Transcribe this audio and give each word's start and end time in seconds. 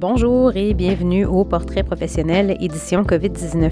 Bonjour 0.00 0.56
et 0.56 0.72
bienvenue 0.72 1.26
au 1.26 1.44
Portrait 1.44 1.82
professionnel 1.82 2.56
édition 2.58 3.02
COVID-19. 3.02 3.70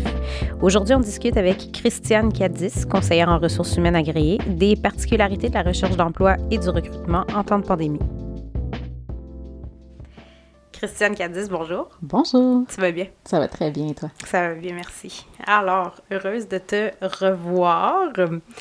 Aujourd'hui, 0.61 0.95
on 0.95 1.01
discute 1.01 1.39
avec 1.39 1.73
Christiane 1.73 2.31
Cadis, 2.31 2.85
conseillère 2.85 3.31
en 3.31 3.39
ressources 3.39 3.79
humaines 3.79 3.97
agréée, 3.97 4.37
des 4.47 4.77
particularités 4.77 5.49
de 5.49 5.55
la 5.55 5.63
recherche 5.63 5.97
d'emploi 5.97 6.37
et 6.51 6.59
du 6.59 6.69
recrutement 6.69 7.25
en 7.35 7.43
temps 7.45 7.59
de 7.59 7.65
pandémie. 7.65 7.99
Christiane 10.73 11.15
Cadis, 11.15 11.49
bonjour. 11.49 11.89
Bonjour. 12.03 12.67
Tu 12.69 12.79
vas 12.79 12.93
bien? 12.93 13.07
Ça 13.25 13.39
va 13.39 13.49
très 13.49 13.71
bien, 13.71 13.87
et 13.87 13.95
toi? 13.95 14.11
Ça 14.27 14.51
va 14.51 14.55
bien, 14.55 14.75
merci. 14.75 15.25
Alors, 15.47 15.95
heureuse 16.11 16.47
de 16.47 16.59
te 16.59 16.91
revoir. 17.01 18.13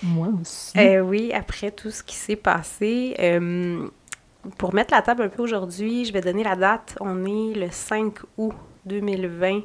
Moi 0.04 0.30
aussi. 0.40 0.80
Euh, 0.80 1.02
oui, 1.02 1.34
après 1.34 1.72
tout 1.72 1.92
ce 1.92 2.02
qui 2.02 2.16
s'est 2.16 2.38
passé. 2.38 3.14
Euh, 3.20 3.90
pour 4.58 4.74
mettre 4.74 4.94
la 4.94 5.02
table 5.02 5.24
un 5.24 5.30
peu 5.30 5.42
aujourd'hui, 5.42 6.06
je 6.06 6.14
vais 6.14 6.22
donner 6.22 6.44
la 6.44 6.56
date. 6.56 6.96
On 7.00 7.26
est 7.26 7.54
le 7.56 7.68
5 7.70 8.14
août 8.38 8.54
2020. 8.86 9.62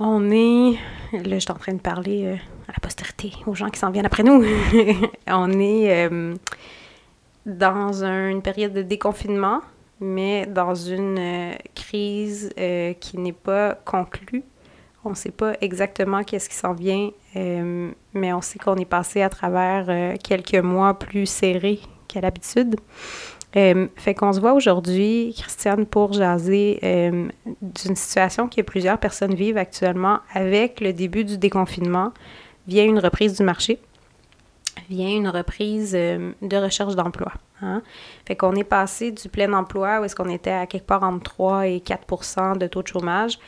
On 0.00 0.30
est, 0.30 0.78
là 1.12 1.34
je 1.34 1.38
suis 1.38 1.50
en 1.50 1.56
train 1.56 1.72
de 1.72 1.80
parler 1.80 2.24
euh, 2.24 2.34
à 2.68 2.72
la 2.72 2.78
postérité, 2.80 3.32
aux 3.46 3.54
gens 3.54 3.68
qui 3.68 3.80
s'en 3.80 3.90
viennent 3.90 4.06
après 4.06 4.22
nous. 4.22 4.44
on 5.26 5.50
est 5.58 6.08
euh, 6.08 6.34
dans 7.44 8.04
une 8.04 8.40
période 8.40 8.72
de 8.72 8.82
déconfinement, 8.82 9.60
mais 10.00 10.46
dans 10.46 10.74
une 10.74 11.18
euh, 11.18 11.52
crise 11.74 12.52
qui 13.00 13.18
n'est 13.18 13.32
pas 13.32 13.74
conclue. 13.84 14.44
On 15.04 15.10
ne 15.10 15.14
sait 15.16 15.32
pas 15.32 15.54
exactement 15.60 16.22
qu'est-ce 16.22 16.48
qui 16.48 16.56
s'en 16.56 16.74
vient, 16.74 17.10
mais 17.34 18.32
on 18.32 18.40
sait 18.40 18.58
qu'on 18.58 18.76
est 18.76 18.84
passé 18.84 19.22
à 19.22 19.28
travers 19.28 20.18
quelques 20.18 20.56
mois 20.56 20.98
plus 20.98 21.24
serrés 21.24 21.80
qu'à 22.08 22.20
l'habitude. 22.20 22.76
Euh, 23.56 23.86
fait 23.96 24.14
qu'on 24.14 24.32
se 24.32 24.40
voit 24.40 24.52
aujourd'hui, 24.52 25.34
Christiane, 25.36 25.86
pour 25.86 26.12
jaser 26.12 26.78
euh, 26.82 27.28
d'une 27.62 27.96
situation 27.96 28.48
que 28.48 28.60
plusieurs 28.60 28.98
personnes 28.98 29.34
vivent 29.34 29.56
actuellement 29.56 30.18
avec 30.34 30.80
le 30.80 30.92
début 30.92 31.24
du 31.24 31.38
déconfinement 31.38 32.12
via 32.66 32.84
une 32.84 32.98
reprise 32.98 33.36
du 33.38 33.42
marché, 33.42 33.80
via 34.90 35.08
une 35.08 35.28
reprise 35.28 35.94
euh, 35.94 36.32
de 36.42 36.56
recherche 36.58 36.94
d'emploi. 36.94 37.32
Hein. 37.62 37.82
Fait 38.26 38.36
qu'on 38.36 38.54
est 38.54 38.64
passé 38.64 39.12
du 39.12 39.28
plein 39.30 39.52
emploi 39.54 40.00
où 40.00 40.04
est-ce 40.04 40.14
qu'on 40.14 40.28
était 40.28 40.50
à 40.50 40.66
quelque 40.66 40.86
part 40.86 41.02
entre 41.02 41.22
3 41.24 41.68
et 41.68 41.78
4% 41.78 42.58
de 42.58 42.66
taux 42.66 42.82
de 42.82 42.88
chômage 42.88 43.38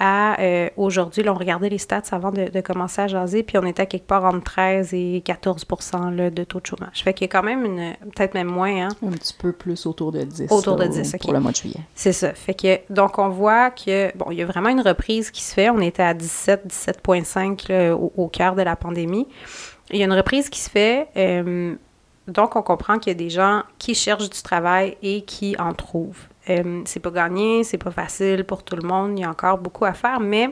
à 0.00 0.40
euh, 0.40 0.70
aujourd'hui, 0.78 1.22
là, 1.22 1.32
on 1.32 1.36
regardait 1.36 1.68
les 1.68 1.78
stats 1.78 2.02
avant 2.10 2.32
de, 2.32 2.60
commencer 2.62 3.02
à 3.02 3.06
jaser, 3.06 3.42
puis 3.42 3.58
on 3.58 3.66
était 3.66 3.82
à 3.82 3.86
quelque 3.86 4.06
part 4.06 4.24
entre 4.24 4.42
13 4.42 4.94
et 4.94 5.22
14% 5.24 6.32
de 6.32 6.44
taux 6.44 6.60
de 6.60 6.66
chômage. 6.66 7.04
Fait 7.04 7.12
qu'il 7.12 7.26
y 7.26 7.30
a 7.30 7.32
quand 7.32 7.44
même 7.44 7.66
une, 7.66 7.94
peut-être 8.16 8.32
même 8.32 8.48
moins, 8.48 8.86
hein? 8.86 8.88
Un 9.06 9.10
petit 9.10 9.34
peu 9.34 9.52
plus 9.52 9.84
autour 9.84 10.10
de 10.10 10.22
10. 10.22 10.50
Autour 10.50 10.76
de 10.76 10.86
10, 10.86 11.16
Pour 11.20 11.34
le 11.34 11.40
mois 11.40 11.52
de 11.52 11.56
juillet. 11.56 11.80
C'est 11.94 12.14
ça. 12.14 12.32
Fait 12.32 12.54
que, 12.54 12.80
donc, 12.88 13.18
on 13.18 13.28
voit 13.28 13.70
que, 13.70 14.16
bon, 14.16 14.30
il 14.30 14.38
y 14.38 14.42
a 14.42 14.46
vraiment 14.46 14.70
une 14.70 14.80
reprise 14.80 15.30
qui 15.30 15.42
se 15.42 15.52
fait. 15.52 15.68
On 15.68 15.80
était 15.80 16.02
à 16.02 16.14
17, 16.14 16.66
17,5 16.66 17.92
au, 17.92 18.12
au, 18.16 18.28
cœur 18.28 18.54
de 18.54 18.62
la 18.62 18.76
pandémie. 18.76 19.28
Il 19.90 19.98
y 19.98 20.02
a 20.02 20.06
une 20.06 20.14
reprise 20.14 20.48
qui 20.48 20.60
se 20.60 20.70
fait. 20.70 21.08
Euh, 21.16 21.74
donc, 22.26 22.56
on 22.56 22.62
comprend 22.62 22.98
qu'il 22.98 23.12
y 23.12 23.16
a 23.16 23.18
des 23.18 23.30
gens 23.30 23.64
qui 23.78 23.94
cherchent 23.94 24.30
du 24.30 24.42
travail 24.42 24.96
et 25.02 25.22
qui 25.22 25.56
en 25.58 25.74
trouvent. 25.74 26.29
Euh, 26.48 26.82
c'est 26.86 27.00
pas 27.00 27.10
gagné, 27.10 27.64
c'est 27.64 27.78
pas 27.78 27.90
facile 27.90 28.44
pour 28.44 28.62
tout 28.62 28.76
le 28.76 28.86
monde, 28.86 29.18
il 29.18 29.22
y 29.22 29.24
a 29.24 29.30
encore 29.30 29.58
beaucoup 29.58 29.84
à 29.84 29.92
faire, 29.92 30.20
mais 30.20 30.50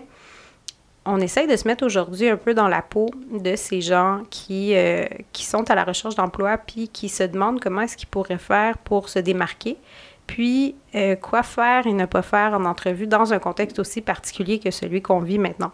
on 1.07 1.19
essaye 1.19 1.47
de 1.47 1.57
se 1.57 1.67
mettre 1.67 1.85
aujourd'hui 1.85 2.29
un 2.29 2.37
peu 2.37 2.53
dans 2.53 2.69
la 2.69 2.83
peau 2.83 3.09
de 3.33 3.57
ces 3.57 3.81
gens 3.81 4.23
qui, 4.29 4.77
euh, 4.77 5.07
sont 5.33 5.71
à 5.71 5.75
la 5.75 5.85
recherche 5.85 6.15
d'emploi 6.15 6.59
puis 6.59 6.89
qui 6.89 7.09
se 7.09 7.23
demandent 7.23 7.61
comment 7.61 7.81
est-ce 7.81 7.97
qu'ils 7.97 8.09
pourraient 8.09 8.37
faire 8.37 8.77
pour 8.77 9.09
se 9.09 9.19
démarquer, 9.19 9.79
puis 10.27 10.77
euh, 10.95 11.17
quoi 11.17 11.43
faire 11.43 11.87
et 11.87 11.95
ne 11.95 12.05
pas 12.05 12.23
faire 12.23 12.53
en 12.53 12.67
entrevue 12.67 13.07
dans 13.07 13.33
un 13.33 13.39
contexte 13.39 13.79
aussi 13.79 14.03
particulier 14.03 14.59
que 14.59 14.71
celui 14.71 15.01
qu'on 15.01 15.21
vit 15.21 15.39
maintenant. 15.39 15.73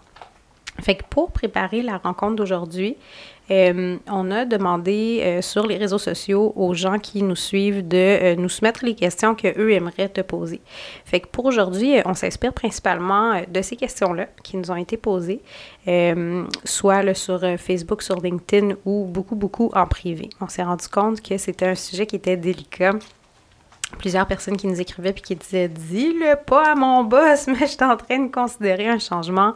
Fait 0.84 0.97
que 0.97 1.05
pour 1.09 1.33
préparer 1.33 1.81
la 1.81 1.97
rencontre 1.97 2.37
d'aujourd'hui, 2.37 2.99
euh, 3.50 3.97
on 4.06 4.31
a 4.31 4.45
demandé 4.45 5.22
euh, 5.22 5.41
sur 5.41 5.67
les 5.67 5.78
réseaux 5.78 5.99
sociaux 5.99 6.53
aux 6.56 6.75
gens 6.75 6.99
qui 6.99 7.22
nous 7.22 7.37
suivent 7.37 7.89
de 7.89 7.97
euh, 7.97 8.37
nous 8.37 8.50
soumettre 8.50 8.84
les 8.84 8.94
questions 8.94 9.34
qu'eux 9.34 9.71
aimeraient 9.71 10.11
te 10.11 10.21
poser. 10.21 10.61
Fait 11.06 11.21
que 11.21 11.28
pour 11.28 11.47
aujourd'hui, 11.47 11.97
on 12.05 12.12
s'inspire 12.12 12.53
principalement 12.53 13.41
de 13.49 13.62
ces 13.62 13.77
questions-là 13.77 14.27
qui 14.43 14.59
nous 14.59 14.71
ont 14.71 14.77
été 14.77 14.99
posées, 14.99 15.41
soit 16.65 17.15
sur 17.15 17.41
Facebook, 17.59 18.03
sur 18.03 18.21
LinkedIn 18.21 18.75
ou 18.84 19.06
beaucoup, 19.06 19.37
beaucoup 19.37 19.71
en 19.75 19.87
privé. 19.87 20.28
On 20.43 20.49
s'est 20.49 20.65
rendu 20.65 20.89
compte 20.89 21.23
que 21.23 21.39
c'était 21.39 21.69
un 21.69 21.75
sujet 21.75 22.05
qui 22.05 22.17
était 22.17 22.37
délicat 22.37 22.93
plusieurs 23.94 24.27
personnes 24.27 24.56
qui 24.56 24.67
nous 24.67 24.81
écrivaient 24.81 25.12
puis 25.12 25.23
qui 25.23 25.37
disaient 25.37 25.69
Dis-le 25.69 26.37
pas 26.44 26.73
à 26.73 26.75
mon 26.75 27.05
boss, 27.05 27.47
mais 27.49 27.61
je 27.61 27.67
suis 27.67 27.84
en 27.84 27.97
train 27.97 28.19
de 28.19 28.31
considérer 28.31 28.89
un 28.89 28.99
changement. 28.99 29.55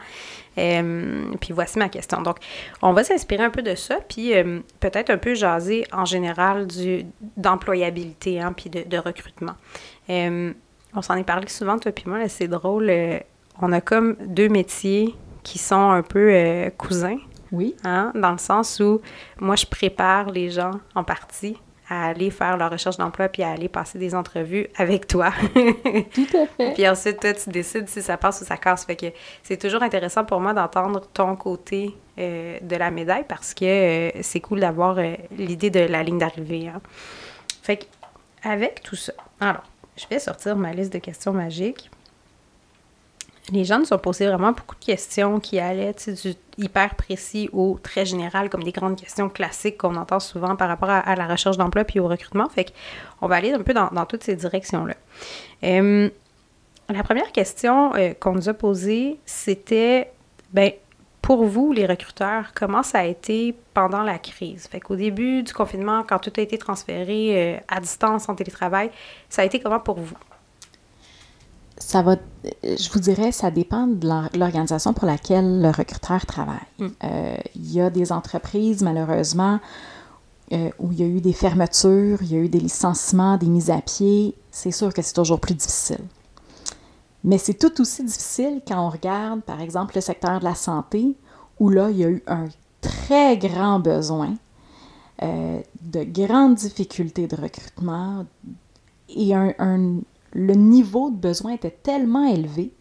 Euh, 0.59 1.33
puis 1.39 1.53
voici 1.53 1.79
ma 1.79 1.89
question. 1.89 2.21
Donc, 2.21 2.37
on 2.81 2.93
va 2.93 3.03
s'inspirer 3.03 3.43
un 3.43 3.49
peu 3.49 3.61
de 3.61 3.75
ça, 3.75 3.97
puis 4.07 4.35
euh, 4.35 4.59
peut-être 4.79 5.09
un 5.09 5.17
peu 5.17 5.33
jaser 5.33 5.85
en 5.91 6.05
général 6.05 6.67
du, 6.67 7.05
d'employabilité, 7.37 8.41
hein, 8.41 8.53
puis 8.53 8.69
de, 8.69 8.97
recrutement. 8.97 9.55
Euh, 10.09 10.53
on 10.93 11.01
s'en 11.01 11.15
est 11.15 11.23
parlé 11.23 11.47
souvent, 11.47 11.77
toi 11.77 11.91
puis 11.91 12.05
moi, 12.07 12.27
c'est 12.27 12.47
drôle. 12.47 12.91
on 13.61 13.71
a 13.71 13.81
comme 13.81 14.15
deux 14.25 14.49
métiers 14.49 15.15
qui 15.43 15.57
sont 15.57 15.91
un 15.91 16.01
peu 16.01 16.69
cousins. 16.77 17.17
Oui. 17.51 17.75
Hein, 17.83 18.11
dans 18.13 18.31
le 18.31 18.37
sens 18.37 18.79
où 18.79 19.01
moi, 19.39 19.55
je 19.55 19.65
prépare 19.65 20.29
les 20.29 20.49
gens 20.49 20.71
en 20.93 21.03
partie 21.03 21.57
à 21.89 22.09
aller 22.09 22.29
faire 22.29 22.55
leur 22.55 22.71
recherche 22.71 22.97
d'emploi 22.97 23.27
puis 23.29 23.41
à 23.41 23.51
aller 23.51 23.67
passer 23.67 23.97
des 23.97 24.13
entrevues 24.13 24.67
avec 24.77 25.07
toi. 25.07 25.31
Tout 26.13 26.27
à 26.37 26.45
fait. 26.45 26.73
puis 26.75 26.87
ensuite, 26.87 27.19
toi, 27.19 27.33
tu 27.33 27.49
décides 27.49 27.89
si 27.89 28.01
ça 28.01 28.15
passe 28.15 28.41
ou 28.41 28.45
ça 28.45 28.57
casse. 28.57 28.85
Fait 28.85 28.95
que 28.95 29.07
c'est 29.41 29.57
toujours 29.57 29.81
intéressant 29.81 30.23
pour 30.23 30.39
moi 30.39 30.53
d'entendre 30.53 31.01
ton 31.13 31.35
côté 31.35 31.95
euh, 32.19 32.59
de 32.61 32.75
la 32.75 32.91
médaille 32.91 33.25
parce 33.27 33.53
que 33.53 33.65
euh, 33.65 34.11
c'est 34.21 34.39
cool 34.39 34.59
d'avoir 34.59 34.99
euh, 34.99 35.15
l'idée 35.35 35.71
de 35.71 35.79
la 35.79 36.03
ligne 36.03 36.19
d'arrivée. 36.19 36.67
Hein. 36.67 36.81
Fait 37.63 37.77
que, 37.77 37.85
avec 38.43 38.83
tout 38.83 38.95
ça, 38.95 39.13
alors, 39.39 39.63
je 39.97 40.05
vais 40.09 40.19
sortir 40.19 40.55
ma 40.55 40.71
liste 40.73 40.93
de 40.93 40.99
questions 40.99 41.33
magiques 41.33 41.89
les 43.51 43.65
gens 43.65 43.79
nous 43.79 43.93
ont 43.93 43.97
posé 43.97 44.27
vraiment 44.27 44.51
beaucoup 44.51 44.75
de 44.75 44.83
questions 44.83 45.39
qui 45.39 45.59
allaient 45.59 45.95
du 46.07 46.33
hyper 46.57 46.95
précis 46.95 47.49
au 47.53 47.79
très 47.81 48.05
général, 48.05 48.49
comme 48.49 48.63
des 48.63 48.71
grandes 48.71 48.95
questions 48.95 49.29
classiques 49.29 49.77
qu'on 49.77 49.95
entend 49.95 50.19
souvent 50.19 50.55
par 50.55 50.67
rapport 50.67 50.89
à, 50.89 51.15
la 51.15 51.27
recherche 51.27 51.57
d'emploi 51.57 51.83
puis 51.83 51.99
au 51.99 52.07
recrutement. 52.07 52.49
Fait 52.49 52.73
qu'on 53.19 53.27
va 53.27 53.35
aller 53.35 53.53
un 53.53 53.61
peu 53.61 53.73
dans, 53.73 54.05
toutes 54.05 54.23
ces 54.23 54.35
directions-là. 54.35 54.95
Euh, 55.63 56.09
la 56.89 57.03
première 57.03 57.31
question 57.31 57.93
euh, 57.95 58.13
qu'on 58.19 58.33
nous 58.33 58.49
a 58.49 58.53
posée, 58.53 59.19
c'était, 59.25 60.11
ben, 60.51 60.71
pour 61.21 61.45
vous, 61.45 61.71
les 61.71 61.85
recruteurs, 61.85 62.51
comment 62.55 62.83
ça 62.83 62.99
a 62.99 63.05
été 63.05 63.55
pendant 63.73 64.01
la 64.01 64.17
crise? 64.17 64.67
Fait 64.67 64.79
qu'au 64.79 64.95
début 64.95 65.43
du 65.43 65.53
confinement, 65.53 66.03
quand 66.07 66.19
tout 66.19 66.33
a 66.37 66.41
été 66.41 66.57
transféré 66.57 67.55
euh, 67.55 67.59
à 67.67 67.79
distance, 67.79 68.27
en 68.29 68.35
télétravail, 68.35 68.89
ça 69.29 69.43
a 69.43 69.45
été 69.45 69.59
comment 69.59 69.79
pour 69.79 69.99
vous? 69.99 70.17
Ça 71.79 72.01
va, 72.01 72.17
je 72.63 72.89
vous 72.91 72.99
dirais, 72.99 73.31
ça 73.31 73.51
dépend 73.51 73.87
de 73.87 74.07
l'organisation 74.37 74.93
pour 74.93 75.05
laquelle 75.05 75.61
le 75.61 75.69
recruteur 75.69 76.25
travaille. 76.25 76.57
Mm. 76.77 76.87
Euh, 77.03 77.37
il 77.55 77.73
y 77.73 77.81
a 77.81 77.89
des 77.89 78.11
entreprises, 78.11 78.83
malheureusement, 78.83 79.59
euh, 80.51 80.69
où 80.79 80.91
il 80.91 80.99
y 80.99 81.03
a 81.03 81.07
eu 81.07 81.21
des 81.21 81.33
fermetures, 81.33 82.21
il 82.21 82.31
y 82.31 82.35
a 82.35 82.39
eu 82.39 82.49
des 82.49 82.59
licenciements, 82.59 83.37
des 83.37 83.47
mises 83.47 83.69
à 83.69 83.81
pied. 83.81 84.35
C'est 84.51 84.71
sûr 84.71 84.93
que 84.93 85.01
c'est 85.01 85.13
toujours 85.13 85.39
plus 85.39 85.55
difficile. 85.55 86.03
Mais 87.23 87.37
c'est 87.37 87.53
tout 87.53 87.81
aussi 87.81 88.03
difficile 88.03 88.61
quand 88.67 88.85
on 88.85 88.89
regarde, 88.89 89.41
par 89.41 89.61
exemple, 89.61 89.95
le 89.95 90.01
secteur 90.01 90.39
de 90.39 90.45
la 90.45 90.55
santé, 90.55 91.15
où 91.59 91.69
là, 91.69 91.89
il 91.89 91.97
y 91.97 92.05
a 92.05 92.09
eu 92.09 92.23
un 92.27 92.47
très 92.81 93.37
grand 93.37 93.79
besoin, 93.79 94.35
euh, 95.21 95.59
de 95.81 96.03
grandes 96.03 96.55
difficultés 96.55 97.27
de 97.27 97.35
recrutement 97.35 98.25
et 99.09 99.35
un, 99.35 99.99
le 100.33 100.53
niveau 100.53 101.09
de 101.09 101.15
besoin 101.15 101.53
était 101.53 101.77
tellement 101.83 102.25
élevé, 102.25 102.71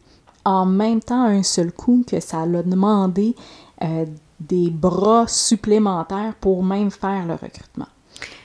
en 0.45 0.67
même 0.67 1.01
temps 1.01 1.25
un 1.25 1.43
seul 1.43 1.73
coup, 1.73 2.05
que 2.07 2.21
ça 2.21 2.47
l'a 2.47 2.63
demandé 2.63 3.35
euh, 3.83 4.07
des 4.41 4.71
bras 4.71 5.27
supplémentaires 5.27 6.35
pour 6.41 6.63
même 6.63 6.91
faire 6.91 7.27
le 7.27 7.35
recrutement. 7.35 7.89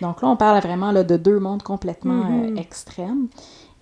Donc 0.02 0.22
là, 0.22 0.28
on 0.28 0.38
parle 0.38 0.62
vraiment 0.62 0.92
là, 0.92 1.04
de 1.04 1.18
deux 1.18 1.40
mondes 1.40 1.64
complètement 1.64 2.22
euh, 2.26 2.48
mm-hmm. 2.48 2.60
extrêmes. 2.60 3.28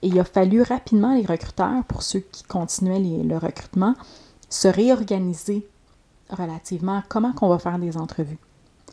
Et 0.02 0.08
il 0.08 0.20
a 0.20 0.24
fallu 0.24 0.62
rapidement, 0.62 1.14
les 1.14 1.26
recruteurs, 1.26 1.84
pour 1.88 2.02
ceux 2.02 2.20
qui 2.20 2.44
continuaient 2.44 3.24
le 3.24 3.38
recrutement, 3.38 3.94
se 4.50 4.68
réorganiser 4.68 5.68
relativement 6.30 7.00
à 7.00 7.04
comment 7.08 7.34
qu'on 7.34 7.50
va 7.50 7.60
faire 7.60 7.78
des 7.78 7.98
entrevues, 7.98 8.40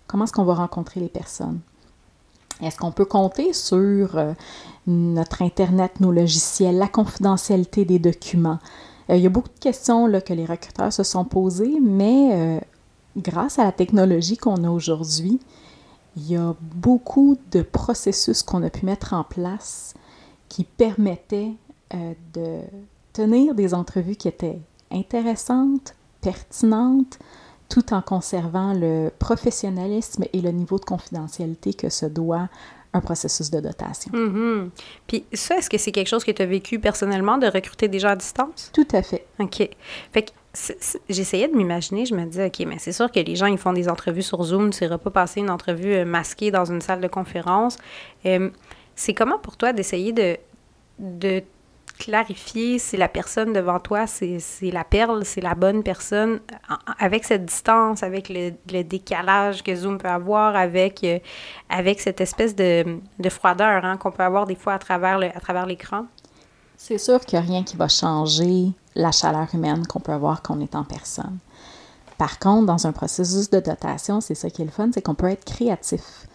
comment 0.07 0.25
est-ce 0.25 0.33
qu'on 0.33 0.45
va 0.45 0.55
rencontrer 0.55 1.01
les 1.01 1.09
personnes, 1.09 1.61
est-ce 2.63 2.77
qu'on 2.77 2.93
peut 2.93 3.05
compter 3.05 3.53
sur 3.53 4.17
euh, 4.17 4.33
notre 4.87 5.43
Internet, 5.43 6.01
nos 6.01 6.13
logiciels, 6.13 6.77
la 6.77 6.89
confidentialité 6.89 7.85
des 7.85 7.99
documents? 7.99 8.59
Euh, 9.11 9.17
il 9.17 9.23
y 9.23 9.27
a 9.27 9.31
beaucoup 9.31 9.49
de 9.49 9.61
questions 9.61 10.07
là, 10.07 10.21
que 10.21 10.33
les 10.33 10.45
recruteurs 10.45 10.93
se 10.93 11.03
sont 11.03 11.25
posées, 11.25 11.79
mais 11.81 12.31
euh, 12.33 12.61
grâce 13.17 13.59
à 13.59 13.65
la 13.65 13.73
technologie 13.73 14.37
qu'on 14.37 14.65
a 14.65 14.71
aujourd'hui, 14.71 15.39
il 16.17 16.31
y 16.31 16.37
a 16.37 16.55
beaucoup 16.61 17.37
de 17.53 17.63
processus 17.63 18.43
qu'on 18.43 18.63
a 18.63 18.71
pu 18.71 18.87
mettre 18.87 19.13
en 19.13 19.23
place 19.23 19.95
qui 20.49 20.65
permettaient 20.65 21.53
de 22.35 22.61
tenir 23.13 23.55
des 23.55 23.73
entrevues 23.73 24.17
qui 24.17 24.27
étaient 24.27 24.59
intéressantes, 24.91 25.95
pertinentes, 26.21 27.19
tout 27.69 27.93
en 27.93 28.01
conservant 28.01 28.73
le 28.73 29.11
professionnalisme 29.19 30.25
et 30.33 30.41
le 30.41 30.51
niveau 30.51 30.79
de 30.79 30.85
confidentialité 30.85 31.75
que 31.75 31.89
se 31.89 32.07
doit 32.07 32.49
un 32.95 33.01
processus 33.01 33.51
de 33.51 33.61
dotation. 33.61 34.11
Mm-hmm. 34.13 34.71
Puis 35.07 35.25
ça, 35.35 35.59
est-ce 35.59 35.69
que 35.69 35.77
c'est 35.77 35.93
quelque 35.93 36.09
chose 36.09 36.25
que 36.25 36.31
tu 36.31 36.41
as 36.41 36.47
vécu 36.47 36.79
personnellement 36.79 37.37
de 37.37 37.47
recruter 37.47 37.89
des 37.89 37.99
gens 37.99 38.09
à 38.09 38.17
distance? 38.17 38.71
Tout 38.73 38.89
à 38.93 39.03
fait. 39.03 39.27
OK. 39.39 39.69
Fait 40.13 40.23
que 40.23 40.31
j'essayais 41.09 41.49
de 41.49 41.55
m'imaginer, 41.55 42.07
je 42.07 42.15
me 42.15 42.25
disais, 42.25 42.47
OK, 42.47 42.67
mais 42.67 42.79
c'est 42.79 42.93
sûr 42.93 43.13
que 43.13 43.21
les 43.21 43.37
gens, 43.37 43.47
ils 43.47 43.59
font 43.59 43.73
des 43.73 43.89
entrevues 43.89 44.23
sur 44.23 44.43
Zoom, 44.43 44.71
tu 44.71 44.83
n'iras 44.83 44.99
pas 44.99 45.11
passer 45.11 45.41
une 45.41 45.51
entrevue 45.51 45.95
euh, 45.95 46.05
masquée 46.05 46.51
dans 46.51 46.65
une 46.65 46.81
salle 46.81 47.01
de 47.01 47.09
conférence. 47.09 47.77
Euh, 48.25 48.51
c'est 48.97 49.15
comment 49.15 49.39
pour 49.39 49.57
toi 49.57 49.73
d'essayer 49.73 50.13
de, 50.13 50.37
de 50.99 51.43
clarifier 52.09 52.79
si 52.79 52.97
la 52.97 53.09
personne 53.09 53.53
devant 53.53 53.79
toi, 53.81 54.07
c'est 54.07 54.41
la 54.63 54.85
perle, 54.85 55.27
c'est 55.27 55.43
la 55.43 55.55
bonne 55.55 55.83
personne, 55.83 56.41
avec 56.99 57.25
cette 57.25 57.45
distance, 57.45 58.03
avec 58.03 58.31
le, 58.31 58.83
décalage 58.83 59.63
que 59.63 59.75
Zoom 59.75 59.99
peut 59.99 60.09
avoir, 60.09 60.57
avec, 60.57 61.05
euh, 61.05 61.19
avec 61.69 62.01
cette 62.01 62.23
espèce 62.23 62.57
de, 62.57 62.99
de 63.19 63.29
froideur 63.29 63.85
hein, 63.85 63.99
qu'on 63.99 64.11
peut 64.11 64.23
avoir 64.23 64.47
des 64.47 64.55
fois 64.55 64.75
à 64.75 64.79
travers 64.79 65.67
l'écran? 65.67 66.07
C'est 66.79 66.97
sûr 66.97 67.21
qu'il 67.21 67.39
n'y 67.39 67.45
a 67.45 67.49
rien 67.49 67.63
qui 67.63 67.77
va 67.77 67.89
changer 67.89 68.69
la 68.95 69.13
chaleur 69.13 69.49
humaine 69.53 69.87
qu'on 69.87 70.01
peut 70.01 70.13
avoir 70.13 70.41
quand 70.41 70.57
on 70.57 70.61
est 70.61 70.75
en 70.77 70.85
personne. 70.85 71.39
Par 72.17 72.39
contre, 72.39 72.67
dans 72.67 72.87
un 72.87 72.93
processus 72.93 73.51
de 73.51 73.61
dotation, 73.61 74.23
c'est 74.23 74.35
ça 74.35 74.49
qui 74.49 74.63
est 74.63 74.65
le 74.65 74.71
fun, 74.71 74.89
c'est 74.95 75.03
qu'on 75.03 75.15
peut 75.15 75.29
être 75.29 75.45
créatif. 75.45 76.27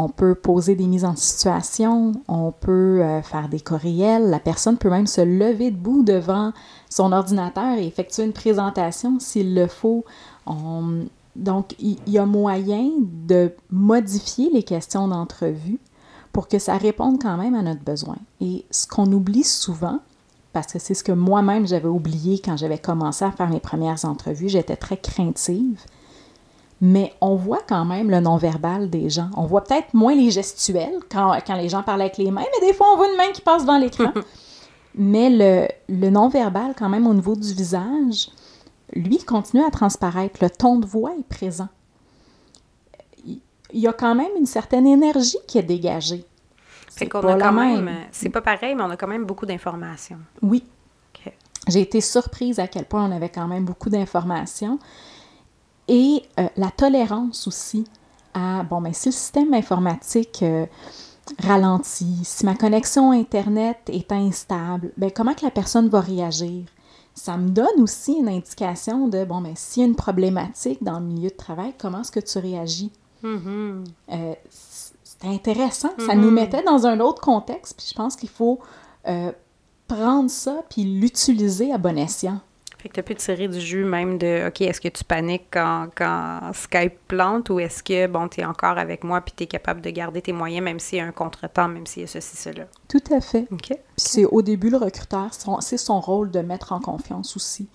On 0.00 0.08
peut 0.08 0.36
poser 0.36 0.76
des 0.76 0.86
mises 0.86 1.04
en 1.04 1.16
situation, 1.16 2.12
on 2.28 2.52
peut 2.52 3.02
euh, 3.02 3.20
faire 3.20 3.48
des 3.48 3.58
courriels, 3.58 4.30
la 4.30 4.38
personne 4.38 4.76
peut 4.76 4.90
même 4.90 5.08
se 5.08 5.20
lever 5.20 5.72
debout 5.72 6.04
devant 6.04 6.52
son 6.88 7.10
ordinateur 7.10 7.76
et 7.76 7.84
effectuer 7.84 8.22
une 8.22 8.32
présentation 8.32 9.18
s'il 9.18 9.56
le 9.56 9.66
faut. 9.66 10.04
Donc, 11.34 11.74
il 11.80 11.98
y, 12.06 12.16
a 12.16 12.26
moyen 12.26 12.90
de 13.00 13.52
modifier 13.72 14.50
les 14.52 14.62
questions 14.62 15.08
d'entrevue 15.08 15.80
pour 16.32 16.46
que 16.46 16.60
ça 16.60 16.76
réponde 16.76 17.20
quand 17.20 17.36
même 17.36 17.56
à 17.56 17.62
notre 17.62 17.82
besoin. 17.82 18.18
Et 18.40 18.66
ce 18.70 18.86
qu'on 18.86 19.10
oublie 19.10 19.42
souvent, 19.42 19.98
parce 20.52 20.72
que 20.72 20.78
c'est 20.78 20.94
ce 20.94 21.02
que 21.02 21.10
moi-même 21.10 21.66
j'avais 21.66 21.88
oublié 21.88 22.38
quand 22.38 22.56
j'avais 22.56 22.78
commencé 22.78 23.24
à 23.24 23.32
faire 23.32 23.48
mes 23.48 23.58
premières 23.58 24.04
entrevues, 24.04 24.48
j'étais 24.48 24.76
très 24.76 24.96
craintive, 24.96 25.80
mais 26.80 27.12
on 27.20 27.34
voit 27.34 27.62
quand 27.66 27.84
même 27.84 28.10
le 28.10 28.20
non-verbal 28.20 28.88
des 28.88 29.10
gens. 29.10 29.30
On 29.36 29.46
voit 29.46 29.64
peut-être 29.64 29.94
moins 29.94 30.14
les 30.14 30.30
gestuels 30.30 31.00
quand, 31.10 31.36
quand, 31.46 31.56
les 31.56 31.68
gens 31.68 31.82
parlent 31.82 32.02
avec 32.02 32.18
les 32.18 32.30
mains, 32.30 32.44
mais 32.60 32.66
des 32.66 32.72
fois, 32.72 32.86
on 32.92 32.96
voit 32.96 33.08
une 33.10 33.16
main 33.16 33.32
qui 33.32 33.40
passe 33.40 33.62
devant 33.62 33.78
l'écran. 33.78 34.12
mais 34.94 35.28
le, 35.30 35.68
le 35.88 36.10
non-verbal, 36.10 36.74
quand 36.78 36.88
même, 36.88 37.06
au 37.06 37.14
niveau 37.14 37.34
du 37.34 37.52
visage, 37.52 38.30
lui, 38.94 39.18
continue 39.18 39.64
à 39.64 39.70
transparaître. 39.70 40.38
Le 40.42 40.50
ton 40.50 40.78
de 40.78 40.86
voix 40.86 41.12
est 41.18 41.28
présent. 41.28 41.68
Il 43.26 43.80
y 43.80 43.86
a 43.86 43.92
quand 43.92 44.14
même 44.14 44.30
une 44.38 44.46
certaine 44.46 44.86
énergie 44.86 45.38
qui 45.46 45.58
est 45.58 45.62
dégagée. 45.62 46.24
C'est 46.88 47.06
qu'on 47.06 47.20
a 47.20 47.38
quand 47.38 47.52
même. 47.52 47.90
C'est 48.12 48.30
pas 48.30 48.40
pareil, 48.40 48.74
mais 48.74 48.82
on 48.82 48.90
a 48.90 48.96
quand 48.96 49.06
même 49.06 49.24
beaucoup 49.24 49.46
d'informations. 49.46 50.18
Oui. 50.42 50.64
J'ai 51.68 51.80
été 51.82 52.00
surprise 52.00 52.58
à 52.60 52.66
quel 52.66 52.86
point 52.86 53.04
on 53.04 53.14
avait 53.14 53.28
quand 53.28 53.46
même 53.46 53.64
beaucoup 53.64 53.90
d'informations 53.90 54.78
et 55.88 56.22
euh, 56.38 56.48
la 56.56 56.70
tolérance 56.70 57.46
aussi 57.46 57.84
à, 58.34 58.62
bon, 58.62 58.80
mais 58.80 58.90
ben, 58.90 58.94
si 58.94 59.08
le 59.08 59.12
système 59.12 59.54
informatique 59.54 60.42
euh, 60.42 60.66
ralentit, 61.42 62.20
si 62.24 62.44
ma 62.44 62.54
connexion 62.54 63.10
Internet 63.10 63.78
est 63.88 64.12
instable, 64.12 64.92
ben, 64.96 65.10
comment 65.10 65.34
que 65.34 65.44
la 65.44 65.50
personne 65.50 65.88
va 65.88 66.00
réagir? 66.00 66.64
Ça 67.14 67.36
me 67.36 67.48
donne 67.48 67.80
aussi 67.80 68.12
une 68.12 68.28
indication 68.28 69.08
de, 69.08 69.24
bon, 69.24 69.40
mais 69.40 69.50
ben, 69.50 69.56
s'il 69.56 69.82
y 69.82 69.86
a 69.86 69.88
une 69.88 69.96
problématique 69.96 70.84
dans 70.84 71.00
le 71.00 71.06
milieu 71.06 71.30
de 71.30 71.36
travail, 71.36 71.72
comment 71.78 72.02
est-ce 72.02 72.12
que 72.12 72.20
tu 72.20 72.38
réagis? 72.38 72.92
Mm-hmm. 73.24 73.84
Euh, 74.12 74.34
c'est 74.50 75.26
intéressant. 75.26 75.90
Ça 75.98 76.14
nous 76.14 76.28
mm-hmm. 76.28 76.32
mettait 76.32 76.62
dans 76.62 76.86
un 76.86 77.00
autre 77.00 77.20
contexte, 77.20 77.76
puis 77.76 77.86
je 77.88 77.94
pense 77.94 78.14
qu'il 78.14 78.28
faut 78.28 78.60
prendre 79.88 80.28
ça 80.28 80.62
puis 80.68 80.84
l'utiliser 80.84 81.72
à 81.72 81.78
bon 81.78 81.96
escient. 81.96 82.40
Fait 82.78 82.88
que 82.88 82.94
tu 82.94 83.00
as 83.00 83.02
pu 83.02 83.14
tirer 83.16 83.48
du 83.48 83.60
jus 83.60 83.84
même 83.84 84.18
de 84.18 84.46
OK, 84.46 84.60
est-ce 84.60 84.80
que 84.80 84.88
tu 84.88 85.02
paniques 85.02 85.48
quand, 85.50 85.88
quand 85.96 86.52
Skype 86.52 86.94
plante 87.08 87.50
ou 87.50 87.58
est-ce 87.58 87.82
que, 87.82 88.06
bon, 88.06 88.28
tu 88.28 88.40
es 88.40 88.44
encore 88.44 88.78
avec 88.78 89.02
moi 89.02 89.20
puis 89.20 89.34
tu 89.36 89.44
es 89.44 89.46
capable 89.46 89.80
de 89.80 89.90
garder 89.90 90.22
tes 90.22 90.32
moyens 90.32 90.64
même 90.64 90.78
s'il 90.78 90.98
y 90.98 91.00
a 91.00 91.04
un 91.04 91.12
contretemps, 91.12 91.66
même 91.66 91.86
s'il 91.86 92.02
y 92.02 92.04
a 92.04 92.08
ceci, 92.08 92.36
cela? 92.36 92.66
Tout 92.88 93.02
à 93.12 93.20
fait. 93.20 93.48
OK. 93.50 93.66
Puis 93.66 93.78
c'est 93.96 94.24
au 94.24 94.42
début, 94.42 94.70
le 94.70 94.76
recruteur, 94.76 95.30
c'est 95.60 95.76
son 95.76 96.00
rôle 96.00 96.30
de 96.30 96.38
mettre 96.38 96.72
en 96.72 96.78
confiance 96.78 97.34
aussi. 97.34 97.66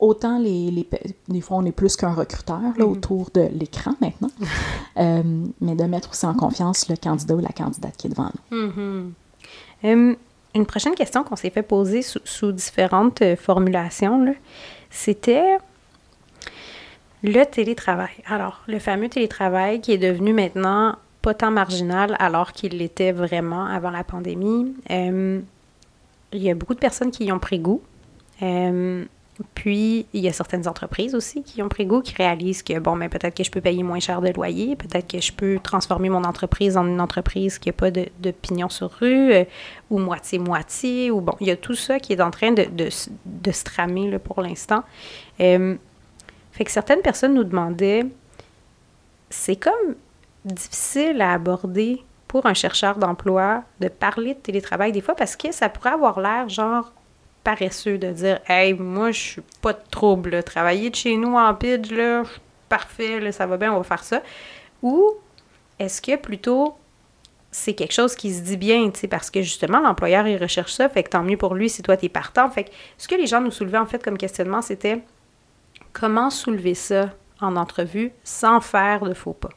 Autant 0.00 0.38
les, 0.38 0.70
les, 0.72 0.88
des 1.28 1.40
fois, 1.40 1.56
on 1.58 1.64
est 1.64 1.72
plus 1.72 1.96
qu'un 1.96 2.12
recruteur 2.12 2.60
là, 2.60 2.70
mm-hmm. 2.78 2.82
autour 2.82 3.30
de 3.34 3.48
l'écran 3.52 3.94
maintenant, 4.00 4.30
euh, 4.96 5.22
mais 5.60 5.76
de 5.76 5.84
mettre 5.84 6.10
aussi 6.10 6.26
en 6.26 6.34
confiance 6.34 6.88
le 6.88 6.96
candidat 6.96 7.34
ou 7.36 7.40
la 7.40 7.52
candidate 7.52 7.96
qui 7.96 8.08
est 8.08 8.10
devant 8.10 8.30
nous. 8.50 9.12
Mm 9.82 10.16
une 10.58 10.66
prochaine 10.66 10.94
question 10.94 11.24
qu'on 11.24 11.36
s'est 11.36 11.50
fait 11.50 11.62
poser 11.62 12.02
sous, 12.02 12.52
différentes 12.52 13.22
euh, 13.22 13.36
formulations, 13.36 14.34
c'était 14.90 15.58
le 17.22 17.44
télétravail. 17.44 18.10
Alors, 18.26 18.62
le 18.66 18.78
fameux 18.78 19.08
télétravail 19.08 19.80
qui 19.80 19.92
est 19.92 19.98
devenu 19.98 20.32
maintenant 20.32 20.96
pas 21.22 21.34
tant 21.34 21.50
marginal 21.50 22.16
alors 22.18 22.52
qu'il 22.52 22.78
l'était 22.78 23.12
vraiment 23.12 23.66
avant 23.66 23.90
la 23.90 24.04
pandémie. 24.04 24.74
Euh, 24.90 25.40
il 26.32 26.42
y 26.42 26.50
a 26.50 26.54
beaucoup 26.54 26.74
de 26.74 26.78
personnes 26.78 27.10
qui 27.10 27.24
y 27.24 27.32
ont 27.32 27.38
pris 27.38 27.58
goût. 27.58 27.82
Euh, 28.42 29.04
puis, 29.54 30.06
il 30.12 30.20
y 30.20 30.28
a 30.28 30.32
certaines 30.32 30.66
entreprises 30.66 31.14
aussi 31.14 31.42
qui 31.42 31.62
ont 31.62 31.68
pris 31.68 31.86
goût, 31.86 32.00
qui 32.00 32.14
réalisent 32.14 32.62
que, 32.62 32.78
bon, 32.80 32.96
mais 32.96 33.08
ben, 33.08 33.18
peut-être 33.18 33.36
que 33.36 33.44
je 33.44 33.50
peux 33.50 33.60
payer 33.60 33.84
moins 33.84 34.00
cher 34.00 34.20
de 34.20 34.30
loyer, 34.30 34.74
peut-être 34.74 35.06
que 35.06 35.20
je 35.20 35.32
peux 35.32 35.60
transformer 35.62 36.08
mon 36.08 36.24
entreprise 36.24 36.76
en 36.76 36.86
une 36.86 37.00
entreprise 37.00 37.58
qui 37.58 37.68
n'a 37.68 37.72
pas 37.72 37.90
de, 37.92 38.08
sur 38.68 38.90
rue, 38.90 39.32
euh, 39.32 39.44
ou 39.90 39.98
moitié-moitié, 39.98 41.10
ou 41.12 41.20
bon, 41.20 41.34
il 41.40 41.46
y 41.46 41.50
a 41.52 41.56
tout 41.56 41.74
ça 41.74 42.00
qui 42.00 42.12
est 42.12 42.20
en 42.20 42.32
train 42.32 42.50
de, 42.50 42.64
de, 42.64 42.88
de 43.26 43.52
se 43.52 43.64
tramer 43.64 44.18
pour 44.18 44.42
l'instant. 44.42 44.82
Euh, 45.40 45.76
fait 46.52 46.64
que 46.64 46.70
certaines 46.72 47.02
personnes 47.02 47.34
nous 47.34 47.44
demandaient, 47.44 48.04
c'est 49.30 49.56
comme 49.56 49.94
difficile 50.44 51.20
à 51.22 51.32
aborder 51.32 52.02
pour 52.26 52.46
un 52.46 52.54
chercheur 52.54 52.98
d'emploi 52.98 53.62
de 53.80 53.88
parler 53.88 54.34
de 54.34 54.40
télétravail 54.40 54.92
des 54.92 55.00
fois 55.00 55.14
parce 55.14 55.36
que 55.36 55.52
ça 55.52 55.68
pourrait 55.68 55.90
avoir 55.90 56.20
l'air 56.20 56.48
genre 56.48 56.92
paresseux 57.48 57.96
de 57.96 58.10
dire 58.10 58.40
Hey, 58.46 58.74
moi, 58.74 59.10
je 59.10 59.20
suis 59.20 59.42
pas 59.62 59.72
de 59.72 59.80
trouble. 59.90 60.42
Travailler 60.42 60.90
de 60.90 60.94
chez 60.94 61.16
nous 61.16 61.34
en 61.34 61.54
pitch, 61.54 61.90
là, 61.90 62.22
parfait, 62.68 63.20
là, 63.20 63.32
ça 63.32 63.46
va 63.46 63.56
bien, 63.56 63.72
on 63.72 63.78
va 63.78 63.84
faire 63.84 64.04
ça. 64.04 64.22
Ou 64.82 65.14
est-ce 65.78 66.02
que 66.02 66.16
plutôt 66.16 66.76
c'est 67.50 67.72
quelque 67.72 67.94
chose 67.94 68.14
qui 68.14 68.34
se 68.34 68.42
dit 68.42 68.58
bien, 68.58 68.90
tu 68.90 69.00
sais, 69.00 69.08
parce 69.08 69.30
que 69.30 69.40
justement, 69.40 69.80
l'employeur, 69.80 70.28
il 70.28 70.36
recherche 70.36 70.72
ça, 70.72 70.90
fait 70.90 71.02
que 71.02 71.08
tant 71.08 71.22
mieux 71.22 71.38
pour 71.38 71.54
lui 71.54 71.70
si 71.70 71.80
toi, 71.80 71.96
t'es 71.96 72.10
partant. 72.10 72.50
Fait 72.50 72.64
que 72.64 72.70
ce 72.98 73.08
que 73.08 73.14
les 73.14 73.26
gens 73.26 73.40
nous 73.40 73.50
soulevaient, 73.50 73.78
en 73.78 73.86
fait, 73.86 74.04
comme 74.04 74.18
questionnement, 74.18 74.60
c'était 74.60 75.00
comment 75.94 76.28
soulever 76.28 76.74
ça 76.74 77.14
en 77.40 77.56
entrevue 77.56 78.12
sans 78.24 78.60
faire 78.60 79.00
de 79.00 79.14
faux 79.14 79.32
pas? 79.32 79.48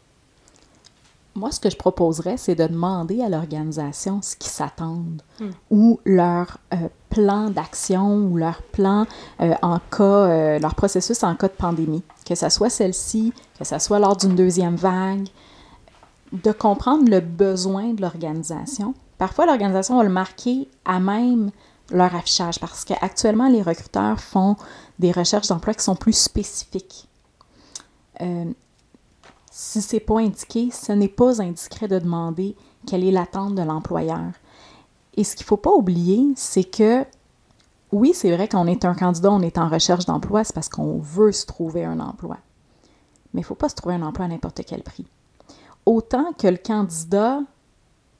Moi, 1.41 1.51
ce 1.51 1.59
que 1.59 1.71
je 1.71 1.75
proposerais, 1.75 2.37
c'est 2.37 2.53
de 2.53 2.67
demander 2.67 3.23
à 3.23 3.27
l'organisation 3.27 4.21
ce 4.21 4.35
qu'ils 4.35 4.51
s'attendent 4.51 5.23
hmm. 5.39 5.49
ou 5.71 5.99
leur 6.05 6.59
euh, 6.71 6.77
plan 7.09 7.49
d'action 7.49 8.15
ou 8.15 8.37
leur 8.37 8.61
plan 8.61 9.07
euh, 9.41 9.55
en 9.63 9.79
cas, 9.79 10.03
euh, 10.03 10.59
leur 10.59 10.75
processus 10.75 11.23
en 11.23 11.35
cas 11.35 11.47
de 11.47 11.53
pandémie, 11.53 12.03
que 12.27 12.35
ce 12.35 12.47
soit 12.49 12.69
celle-ci, 12.69 13.33
que 13.57 13.65
ce 13.65 13.79
soit 13.79 13.97
lors 13.97 14.15
d'une 14.17 14.35
deuxième 14.35 14.75
vague, 14.75 15.29
de 16.31 16.51
comprendre 16.51 17.09
le 17.09 17.21
besoin 17.21 17.93
de 17.93 18.03
l'organisation. 18.03 18.93
Parfois, 19.17 19.47
l'organisation 19.47 19.97
va 19.97 20.03
le 20.03 20.09
marquer 20.09 20.69
à 20.85 20.99
même 20.99 21.49
leur 21.89 22.13
affichage 22.13 22.59
parce 22.59 22.85
qu'actuellement, 22.85 23.49
les 23.49 23.63
recruteurs 23.63 24.19
font 24.19 24.57
des 24.99 25.11
recherches 25.11 25.47
d'emploi 25.47 25.73
qui 25.73 25.83
sont 25.83 25.95
plus 25.95 26.13
spécifiques 26.13 27.07
si 29.61 29.79
c'est 29.83 29.99
pas 29.99 30.17
indiqué, 30.17 30.71
ce 30.71 30.91
n'est 30.91 31.07
pas 31.07 31.39
indiscret 31.39 31.87
de 31.87 31.99
demander 31.99 32.55
quelle 32.87 33.03
est 33.03 33.11
l'attente 33.11 33.53
de 33.53 33.61
l'employeur. 33.61 34.31
Et 35.15 35.23
ce 35.23 35.35
qu'il 35.35 35.43
ne 35.43 35.49
faut 35.49 35.57
pas 35.57 35.69
oublier, 35.69 36.33
c'est 36.35 36.63
que 36.63 37.05
oui, 37.91 38.11
c'est 38.15 38.35
vrai 38.35 38.47
qu'on 38.47 38.65
est 38.65 38.85
un 38.85 38.95
candidat, 38.95 39.31
on 39.31 39.41
est 39.41 39.59
en 39.59 39.69
recherche 39.69 40.05
d'emploi, 40.05 40.43
c'est 40.43 40.55
parce 40.55 40.67
qu'on 40.67 40.97
veut 40.97 41.31
se 41.31 41.45
trouver 41.45 41.85
un 41.85 41.99
emploi. 41.99 42.37
Mais 43.33 43.41
il 43.41 43.43
ne 43.43 43.45
faut 43.45 43.55
pas 43.55 43.69
se 43.69 43.75
trouver 43.75 43.93
un 43.93 44.01
emploi 44.01 44.25
à 44.25 44.29
n'importe 44.29 44.61
quel 44.65 44.81
prix. 44.81 45.05
Autant 45.85 46.33
que 46.33 46.47
le 46.47 46.57
candidat 46.57 47.41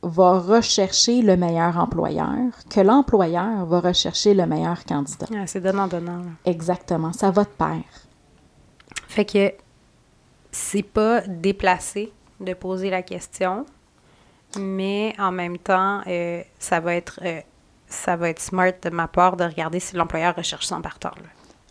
va 0.03 0.39
rechercher 0.39 1.23
le 1.23 1.37
meilleur 1.37 1.75
employeur, 1.77 2.51
que 2.69 2.81
l'employeur 2.81 3.65
va 3.65 3.79
rechercher 3.79 4.35
le 4.35 4.45
meilleur 4.45 4.85
candidat. 4.85 5.25
Ah, 5.35 5.47
c'est 5.47 5.61
donnant-donnant. 5.61 6.21
Exactement, 6.45 7.13
ça 7.13 7.31
va 7.31 7.45
de 7.45 7.49
pair. 7.49 7.83
Fait 9.07 9.25
que 9.25 9.51
c'est 10.51 10.83
pas 10.83 11.21
déplacé 11.21 12.11
de 12.39 12.53
poser 12.53 12.89
la 12.89 13.01
question, 13.01 13.65
mais 14.59 15.13
en 15.19 15.31
même 15.31 15.57
temps, 15.57 16.01
euh, 16.07 16.41
ça 16.59 16.79
va 16.79 16.95
être 16.95 17.19
euh, 17.23 17.41
ça 17.87 18.15
va 18.15 18.29
être 18.29 18.39
smart 18.39 18.71
de 18.81 18.89
ma 18.89 19.07
part 19.07 19.37
de 19.37 19.43
regarder 19.43 19.79
si 19.79 19.95
l'employeur 19.95 20.35
recherche 20.35 20.65
son 20.65 20.81
partant. 20.81 21.11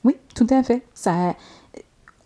Oui, 0.04 0.16
tout 0.34 0.46
à 0.50 0.62
fait. 0.62 0.82
Ça, 0.94 1.34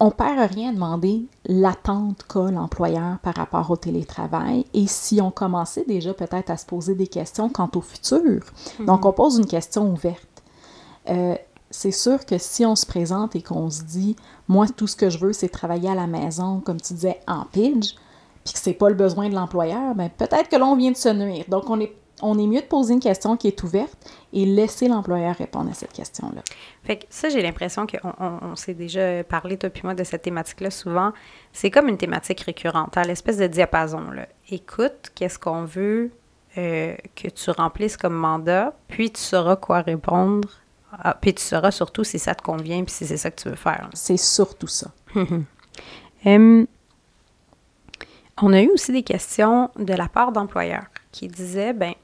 on 0.01 0.11
perd 0.11 0.51
rien 0.51 0.71
à 0.71 0.73
demander 0.73 1.23
l'attente 1.47 2.25
qu'a 2.29 2.51
l'employeur 2.51 3.19
par 3.23 3.35
rapport 3.35 3.71
au 3.71 3.77
télétravail 3.77 4.67
et 4.75 4.87
si 4.87 5.21
on 5.21 5.31
commençait 5.31 5.85
déjà 5.87 6.13
peut-être 6.13 6.51
à 6.51 6.57
se 6.57 6.67
poser 6.67 6.95
des 6.95 7.07
questions 7.07 7.49
quant 7.49 7.71
au 7.75 7.81
futur. 7.81 8.41
Donc, 8.81 9.01
mhm. 9.01 9.07
on 9.07 9.13
pose 9.13 9.39
une 9.39 9.47
question 9.47 9.91
ouverte. 9.91 10.43
Euh, 11.09 11.37
c'est 11.75 11.91
sûr 11.91 12.25
que 12.25 12.39
si 12.39 12.65
on 12.65 12.77
se 12.77 12.87
présente 12.87 13.35
et 13.35 13.43
qu'on 13.43 13.69
se 13.69 13.83
dit, 13.83 14.15
moi, 14.47 14.67
tout 14.69 14.87
ce 14.87 14.95
que 14.95 15.11
je 15.11 15.19
veux, 15.19 15.33
c'est 15.33 15.49
travailler 15.49 15.91
à 15.91 15.95
la 15.95 16.07
maison, 16.07 16.61
comme 16.61 16.81
tu 16.81 16.95
disais, 16.95 17.19
en 17.27 17.45
pidge, 17.47 17.95
puis 18.45 18.55
que 18.55 18.61
c'est 18.61 18.75
pas 18.75 18.89
le 18.89 18.95
besoin 18.95 19.29
de 19.29 19.35
l'employeur, 19.35 19.95
bien, 19.95 20.09
peut-être 20.09 20.49
que 20.49 20.57
l'on 20.57 20.77
vient 20.77 20.93
de 20.93 20.97
se 20.97 21.09
nuire. 21.09 21.45
Donc, 21.49 21.69
on 21.69 21.81
est 21.81 22.47
mieux 22.47 22.61
de 22.61 22.67
poser 22.67 22.95
une 22.95 23.01
question 23.01 23.37
qui 23.37 23.49
est 23.49 23.63
ouverte 23.65 23.99
et 24.33 24.47
laisser 24.47 24.87
l'employeur 24.87 25.35
répondre 25.35 25.69
à 25.69 25.75
cette 25.75 25.93
question-là. 25.93 26.43
Fait 26.85 26.99
que 26.99 27.05
ça, 27.11 27.29
j'ai 27.29 27.43
l'impression 27.43 27.89
qu'on 27.89 28.13
on, 28.21 28.55
s'est 28.55 28.75
déjà 28.75 29.25
parlé, 29.25 29.59
toi 29.59 29.69
moi, 29.83 29.95
de 29.95 30.05
cette 30.05 30.23
thématique-là 30.23 30.71
souvent. 30.71 31.13
C'est 31.53 31.73
comme 31.73 31.89
une 31.89 31.99
thématique 31.99 32.41
récurrente, 32.41 32.97
hein, 32.97 33.03
l'espèce 33.03 33.39
de 33.39 33.49
diapason. 33.49 34.11
Là. 34.13 34.29
Écoute, 34.49 35.11
qu'est-ce 35.17 35.41
qu'on 35.41 35.65
veut 35.65 36.13
euh, 36.57 36.95
que 37.17 37.29
tu 37.29 37.51
remplisses 37.51 37.97
comme 37.97 38.15
mandat, 38.15 38.75
puis 38.87 39.11
tu 39.11 39.21
sauras 39.21 39.57
quoi 39.57 39.81
répondre, 39.81 40.49
ah, 41.03 41.17
puis 41.21 41.35
tu 41.35 41.43
sauras 41.43 41.71
surtout 41.71 42.05
si 42.05 42.19
ça 42.19 42.35
te 42.35 42.43
convient, 42.43 42.85
puis 42.85 42.93
si 42.93 43.07
c'est 43.07 43.17
ça 43.17 43.31
que 43.31 43.41
tu 43.41 43.49
veux 43.49 43.57
faire. 43.57 43.89
C'est 43.95 44.17
surtout 44.17 44.67
ça. 44.67 44.91
on 48.43 48.53
a 48.53 48.63
eu 48.63 48.71
aussi 48.71 48.93
des 48.93 49.03
questions 49.03 49.71
de 49.77 49.95
la 49.95 50.09
part 50.09 50.33
d'employeurs 50.33 50.87
qui 51.13 51.29
disaient, 51.29 51.73
ben 51.73 51.95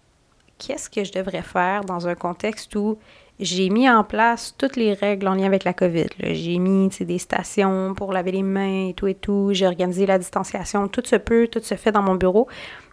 qu'est-ce 0.59 0.91
que 0.91 1.05
je 1.05 1.13
devrais 1.13 1.43
faire 1.43 1.85
dans 1.85 2.07
un 2.07 2.15
contexte 2.15 2.75
où 2.77 2.99
j'ai 3.41 3.71
mis 3.71 3.89
en 3.89 4.05
place 4.05 4.55
toutes 4.59 4.77
les 4.77 4.93
règles 4.93 5.27
en 5.27 5.35
lien 5.35 5.47
avec 5.47 5.65
la 5.65 5.73
COVID. 5.73 6.09
J'ai 6.21 6.59
mis 6.59 6.89
des 6.89 7.19
stations 7.19 7.95
pour 7.95 8.13
laver 8.13 8.33
les 8.33 8.43
mains 8.43 8.89
et 8.89 8.95
tout 8.95 9.07
et 9.07 9.15
tout. 9.15 9.51
J'ai 9.53 9.67
organisé 9.67 10.05
la 10.05 10.19
distanciation. 10.19 10.89
Tout 10.89 11.03
se 11.07 11.17
peut, 11.17 11.49
tout 11.51 11.63
se 11.63 11.75
fait 11.75 11.91
dans 11.91 12.03
mon 12.03 12.17
bureau. 12.17 12.49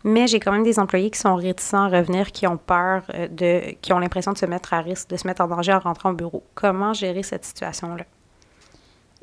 Mais 0.06 0.26
j'ai 0.28 0.40
quand 0.40 0.54
même 0.54 0.64
des 0.64 0.80
employés 0.80 1.10
qui 1.10 1.20
sont 1.20 1.36
réticents 1.36 1.84
à 1.84 1.90
revenir, 1.90 2.32
qui 2.32 2.48
ont 2.48 2.56
peur 2.56 3.04
euh, 3.14 3.28
de, 3.28 3.76
qui 3.82 3.92
ont 3.92 4.00
l'impression 4.00 4.32
de 4.32 4.38
se 4.38 4.46
mettre 4.46 4.74
à 4.74 4.80
risque, 4.80 5.10
de 5.10 5.18
se 5.18 5.28
mettre 5.28 5.42
en 5.42 5.48
danger 5.48 5.74
en 5.74 5.80
rentrant 5.80 6.12
au 6.12 6.14
bureau. 6.14 6.44
Comment 6.56 6.94
gérer 6.94 7.24
cette 7.24 7.44
situation-là? 7.44 8.06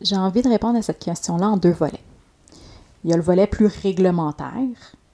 J'ai 0.03 0.17
envie 0.17 0.43
de 0.43 0.49
répondre 0.49 0.79
à 0.79 0.83
cette 0.83 0.99
question-là 0.99 1.47
en 1.49 1.57
deux 1.57 1.73
volets. 1.73 2.03
Il 3.05 3.11
y 3.11 3.15
a 3.15 3.17
le 3.17 3.23
volet 3.23 3.47
plus 3.47 3.67
réglementaire, 3.67 4.51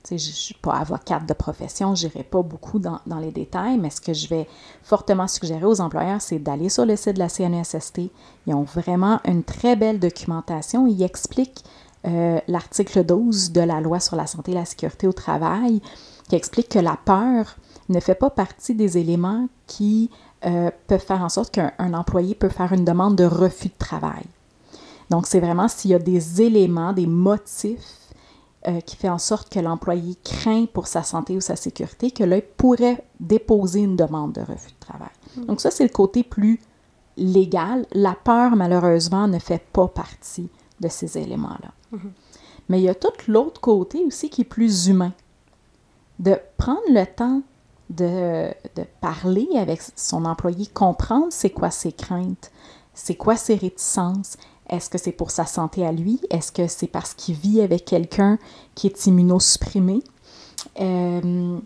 je 0.08 0.14
ne 0.14 0.18
suis 0.18 0.54
pas 0.54 0.74
avocate 0.74 1.26
de 1.26 1.34
profession, 1.34 1.94
je 1.94 2.06
n'irai 2.06 2.24
pas 2.24 2.42
beaucoup 2.42 2.78
dans, 2.78 3.00
les 3.20 3.30
détails, 3.30 3.78
mais 3.78 3.90
ce 3.90 4.00
que 4.00 4.12
je 4.12 4.28
vais 4.28 4.46
fortement 4.82 5.28
suggérer 5.28 5.64
aux 5.64 5.80
employeurs, 5.80 6.20
c'est 6.20 6.38
d'aller 6.38 6.68
sur 6.68 6.86
le 6.86 6.96
site 6.96 7.14
de 7.14 7.18
la 7.18 7.28
CNESST. 7.28 8.00
Ils 8.46 8.54
ont 8.54 8.62
vraiment 8.62 9.20
une 9.26 9.44
très 9.44 9.76
belle 9.76 10.00
documentation. 10.00 10.86
Ils 10.86 11.02
expliquent 11.02 11.64
euh, 12.06 12.40
l'article 12.48 13.04
12 13.04 13.52
de 13.52 13.60
la 13.60 13.80
loi 13.80 14.00
sur 14.00 14.16
la 14.16 14.26
santé 14.26 14.52
et 14.52 14.54
la 14.54 14.64
sécurité 14.64 15.06
au 15.06 15.12
travail, 15.12 15.80
qui 16.28 16.34
explique 16.34 16.70
que 16.70 16.78
la 16.78 16.96
peur 17.04 17.56
ne 17.88 18.00
fait 18.00 18.14
pas 18.14 18.30
partie 18.30 18.74
des 18.74 18.98
éléments 18.98 19.48
qui 19.66 20.10
euh, 20.46 20.70
peuvent 20.86 21.04
faire 21.04 21.22
en 21.22 21.28
sorte 21.28 21.52
qu'un 21.52 21.92
employé 21.92 22.34
peut 22.34 22.48
faire 22.48 22.72
une 22.72 22.84
demande 22.84 23.16
de 23.16 23.24
refus 23.24 23.68
de 23.68 23.78
travail. 23.78 24.24
Donc, 25.10 25.26
c'est 25.26 25.40
vraiment 25.40 25.68
s'il 25.68 25.90
y 25.90 25.94
a 25.94 25.98
des 25.98 26.40
éléments, 26.40 26.92
des 26.92 27.06
motifs 27.06 27.99
euh, 28.68 28.80
qui 28.80 28.96
fait 28.96 29.08
en 29.08 29.18
sorte 29.18 29.50
que 29.50 29.58
l'employé 29.58 30.16
craint 30.22 30.66
pour 30.66 30.86
sa 30.86 31.02
santé 31.02 31.34
ou 31.34 31.40
sa 31.40 31.56
sécurité, 31.56 32.10
que 32.10 32.24
là, 32.24 32.40
pourrait 32.58 33.02
déposer 33.18 33.80
une 33.80 33.96
demande 33.96 34.32
de 34.32 34.42
refus 34.42 34.72
de 34.72 34.78
travail. 34.80 35.08
Mm. 35.36 35.44
Donc 35.46 35.60
ça, 35.62 35.70
c'est 35.70 35.84
le 35.84 35.88
côté 35.88 36.22
plus 36.22 36.60
légal. 37.16 37.86
La 37.92 38.14
peur, 38.14 38.56
malheureusement, 38.56 39.28
ne 39.28 39.38
fait 39.38 39.62
pas 39.72 39.88
partie 39.88 40.50
de 40.78 40.88
ces 40.88 41.16
éléments-là. 41.16 41.72
Mm-hmm. 41.94 42.10
Mais 42.68 42.80
il 42.80 42.84
y 42.84 42.90
a 42.90 42.94
tout 42.94 43.08
l'autre 43.28 43.62
côté 43.62 44.04
aussi 44.04 44.28
qui 44.28 44.42
est 44.42 44.44
plus 44.44 44.88
humain. 44.88 45.14
De 46.18 46.38
prendre 46.58 46.82
le 46.90 47.06
temps 47.06 47.40
de, 47.88 48.48
de 48.76 48.84
parler 49.00 49.48
avec 49.56 49.80
son 49.96 50.26
employé, 50.26 50.66
comprendre 50.66 51.28
c'est 51.30 51.48
quoi 51.48 51.70
ses 51.70 51.92
craintes, 51.92 52.52
c'est 52.92 53.16
quoi 53.16 53.36
ses 53.36 53.54
réticences, 53.54 54.36
est-ce 54.70 54.88
que 54.88 54.98
c'est 54.98 55.12
pour 55.12 55.30
sa 55.30 55.44
santé 55.44 55.84
à 55.84 55.92
lui? 55.92 56.20
Est-ce 56.30 56.52
que 56.52 56.68
c'est 56.68 56.86
parce 56.86 57.12
qu'il 57.12 57.34
vit 57.34 57.60
avec 57.60 57.84
quelqu'un 57.84 58.38
qui 58.74 58.86
est 58.86 59.06
immunosupprimé? 59.06 60.02
Euh, 60.80 61.58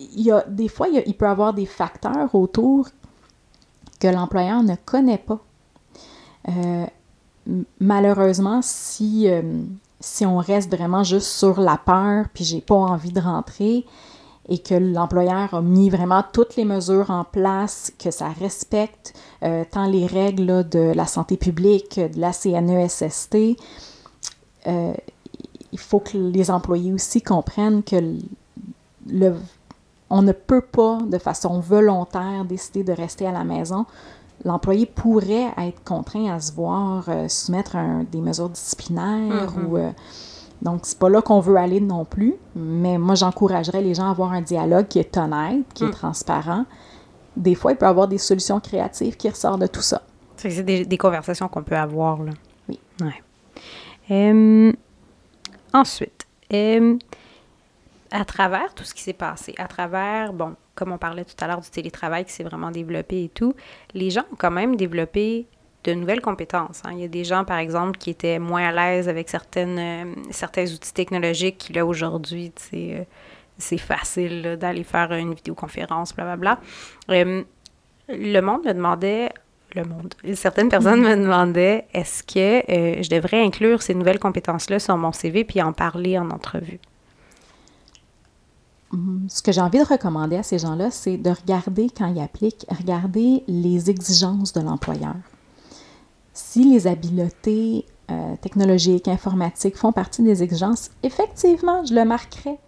il 0.00 0.20
y 0.22 0.30
a, 0.30 0.44
des 0.48 0.68
fois, 0.68 0.88
il, 0.88 1.14
peut 1.14 1.26
y 1.26 1.28
avoir 1.28 1.52
des 1.52 1.66
facteurs 1.66 2.34
autour 2.34 2.88
que 4.00 4.06
l'employeur 4.06 4.62
ne 4.62 4.76
connaît 4.84 5.18
pas. 5.18 5.40
Euh, 6.48 6.86
malheureusement, 7.80 8.60
si, 8.62 9.28
euh, 9.28 9.62
si 9.98 10.24
on 10.24 10.38
reste 10.38 10.70
vraiment 10.74 11.02
juste 11.02 11.28
sur 11.28 11.60
la 11.60 11.76
peur, 11.76 12.26
puis 12.32 12.44
j'ai 12.44 12.60
pas 12.60 12.76
envie 12.76 13.12
de 13.12 13.20
rentrer, 13.20 13.84
et 14.48 14.58
que 14.58 14.74
l'employeur 14.74 15.52
a 15.52 15.60
mis 15.60 15.90
vraiment 15.90 16.24
toutes 16.32 16.56
les 16.56 16.64
mesures 16.64 17.10
en 17.10 17.24
place, 17.24 17.92
que 17.98 18.10
ça 18.10 18.28
respecte 18.28 19.14
euh, 19.42 19.64
tant 19.70 19.86
les 19.86 20.06
règles 20.06 20.66
de 20.68 20.92
la 20.94 21.06
santé 21.06 21.36
publique, 21.36 22.00
de 22.00 22.18
la 22.18 22.32
CNESST. 22.32 23.36
Euh, 24.66 24.94
il 25.70 25.78
faut 25.78 26.00
que 26.00 26.16
les 26.16 26.50
employés 26.50 26.94
aussi 26.94 27.20
comprennent 27.20 27.82
que 27.82 27.96
le, 29.06 29.34
on 30.08 30.22
ne 30.22 30.32
peut 30.32 30.62
pas, 30.62 30.98
de 31.06 31.18
façon 31.18 31.60
volontaire, 31.60 32.46
décider 32.46 32.84
de 32.84 32.92
rester 32.92 33.26
à 33.26 33.32
la 33.32 33.44
maison. 33.44 33.84
L'employé 34.46 34.86
pourrait 34.86 35.52
être 35.58 35.84
contraint 35.84 36.34
à 36.34 36.40
se 36.40 36.52
voir 36.52 37.04
euh, 37.08 37.28
soumettre 37.28 37.76
à 37.76 38.02
des 38.10 38.22
mesures 38.22 38.48
disciplinaires 38.48 39.52
mm-hmm. 39.52 39.66
ou 39.66 39.76
donc, 40.60 40.80
c'est 40.82 40.98
pas 40.98 41.08
là 41.08 41.22
qu'on 41.22 41.40
veut 41.40 41.56
aller 41.56 41.80
non 41.80 42.04
plus, 42.04 42.34
mais 42.56 42.98
moi, 42.98 43.14
j'encouragerais 43.14 43.80
les 43.80 43.94
gens 43.94 44.08
à 44.08 44.10
avoir 44.10 44.32
un 44.32 44.40
dialogue 44.40 44.88
qui 44.88 44.98
est 44.98 45.16
honnête, 45.16 45.64
qui 45.72 45.84
est 45.84 45.88
mm. 45.88 45.92
transparent. 45.92 46.64
Des 47.36 47.54
fois, 47.54 47.72
il 47.72 47.76
peut 47.76 47.86
y 47.86 47.88
avoir 47.88 48.08
des 48.08 48.18
solutions 48.18 48.58
créatives 48.58 49.16
qui 49.16 49.28
ressortent 49.28 49.60
de 49.60 49.68
tout 49.68 49.82
ça. 49.82 50.02
C'est 50.36 50.62
des, 50.62 50.98
conversations 50.98 51.48
qu'on 51.48 51.62
peut 51.62 51.76
avoir, 51.76 52.22
là. 52.22 52.32
Oui. 52.68 52.78
Ouais. 53.00 54.74
ensuite, 55.72 56.26
à 58.10 58.24
travers 58.24 58.74
tout 58.74 58.84
ce 58.84 58.94
qui 58.94 59.02
s'est 59.02 59.12
passé, 59.12 59.54
à 59.58 59.68
travers, 59.68 60.32
bon, 60.32 60.54
comme 60.74 60.92
on 60.92 60.98
parlait 60.98 61.24
tout 61.24 61.34
à 61.40 61.46
l'heure 61.46 61.60
du 61.60 61.70
télétravail 61.70 62.24
qui 62.24 62.32
s'est 62.32 62.44
vraiment 62.44 62.70
développé 62.70 63.24
et 63.24 63.28
tout, 63.28 63.54
les 63.94 64.10
gens 64.10 64.24
ont 64.32 64.36
quand 64.36 64.50
même 64.50 64.76
développé 64.76 65.46
de 65.88 65.94
nouvelles 65.94 66.20
compétences. 66.20 66.82
Hein. 66.84 66.90
Il 66.92 67.00
y 67.00 67.04
a 67.04 67.08
des 67.08 67.24
gens, 67.24 67.44
par 67.44 67.58
exemple, 67.58 67.98
qui 67.98 68.10
étaient 68.10 68.38
moins 68.38 68.68
à 68.68 68.72
l'aise 68.72 69.08
avec 69.08 69.28
certaines, 69.28 69.78
euh, 69.78 70.14
certains 70.30 70.66
outils 70.66 70.92
technologiques 70.92 71.58
qui, 71.58 71.72
là, 71.72 71.86
aujourd'hui, 71.86 72.52
euh, 72.74 73.04
c'est 73.56 73.78
facile 73.78 74.56
d'aller 74.60 74.84
faire 74.84 75.12
une 75.12 75.34
vidéoconférence, 75.34 76.14
blablabla. 76.14 76.60
Euh, 77.10 77.42
le 78.08 78.40
monde 78.40 78.64
me 78.64 78.72
demandait, 78.72 79.30
le 79.74 79.84
monde, 79.84 80.14
certaines 80.34 80.68
personnes 80.68 81.00
me 81.00 81.16
demandaient, 81.16 81.86
est-ce 81.92 82.22
que 82.22 83.02
je 83.02 83.10
devrais 83.10 83.42
inclure 83.42 83.82
ces 83.82 83.94
nouvelles 83.94 84.18
compétences-là 84.18 84.78
sur 84.78 84.96
mon 84.96 85.12
CV 85.12 85.44
puis 85.44 85.60
en 85.60 85.72
parler 85.72 86.18
en 86.18 86.30
entrevue? 86.30 86.80
Mm-hmm. 88.94 89.28
Ce 89.28 89.42
que 89.42 89.52
j'ai 89.52 89.60
envie 89.60 89.78
de 89.78 89.84
recommander 89.84 90.36
à 90.36 90.42
ces 90.42 90.58
gens-là, 90.58 90.90
c'est 90.90 91.18
de 91.18 91.30
regarder 91.30 91.88
quand 91.94 92.06
ils 92.06 92.20
appliquent, 92.20 92.64
regarder 92.70 93.42
les 93.46 93.90
exigences 93.90 94.54
de 94.54 94.62
l'employeur 94.62 95.16
si 96.38 96.62
les 96.62 96.86
habiletés 96.86 97.84
euh, 98.12 98.36
technologiques, 98.40 99.08
informatiques 99.08 99.76
font 99.76 99.90
partie 99.90 100.22
des 100.22 100.42
exigences, 100.42 100.90
effectivement, 101.02 101.84
je 101.84 101.92
le 101.92 102.04
marquerai. 102.04 102.58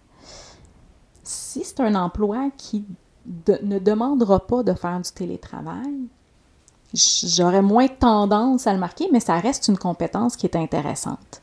Si 1.22 1.62
c'est 1.64 1.78
un 1.78 1.94
emploi 1.94 2.50
qui 2.56 2.84
ne 3.46 3.78
demandera 3.78 4.40
pas 4.40 4.64
de 4.64 4.74
faire 4.74 5.00
du 5.00 5.10
télétravail, 5.12 6.08
j'aurais 6.92 7.62
moins 7.62 7.86
tendance 7.86 8.66
à 8.66 8.72
le 8.72 8.80
marquer, 8.80 9.08
mais 9.12 9.20
ça 9.20 9.38
reste 9.38 9.68
une 9.68 9.78
compétence 9.78 10.36
qui 10.36 10.46
est 10.46 10.56
intéressante. 10.56 11.39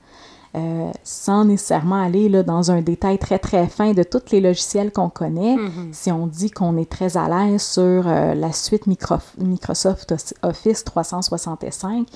Euh, 0.58 0.92
sans 1.04 1.46
nécessairement 1.46 2.02
aller 2.02 2.30
là, 2.30 2.42
dans 2.42 2.72
un 2.72 2.82
détail 2.82 3.20
très 3.20 3.38
très 3.38 3.68
fin 3.68 3.92
de 3.92 4.04
tous 4.04 4.32
les 4.32 4.42
logiciels 4.42 4.92
qu'on 4.92 5.10
connaît. 5.10 5.56
Mm-hmm. 5.56 5.94
Si 5.94 6.12
on 6.12 6.26
dit 6.26 6.52
qu'on 6.52 6.78
est 6.78 6.90
très 6.90 7.18
à 7.18 7.28
l'aise 7.28 7.62
sur 7.62 8.08
euh, 8.08 8.34
la 8.34 8.52
suite 8.52 8.88
Microsoft 8.88 10.14
Office 10.42 10.84
365, 10.84 12.08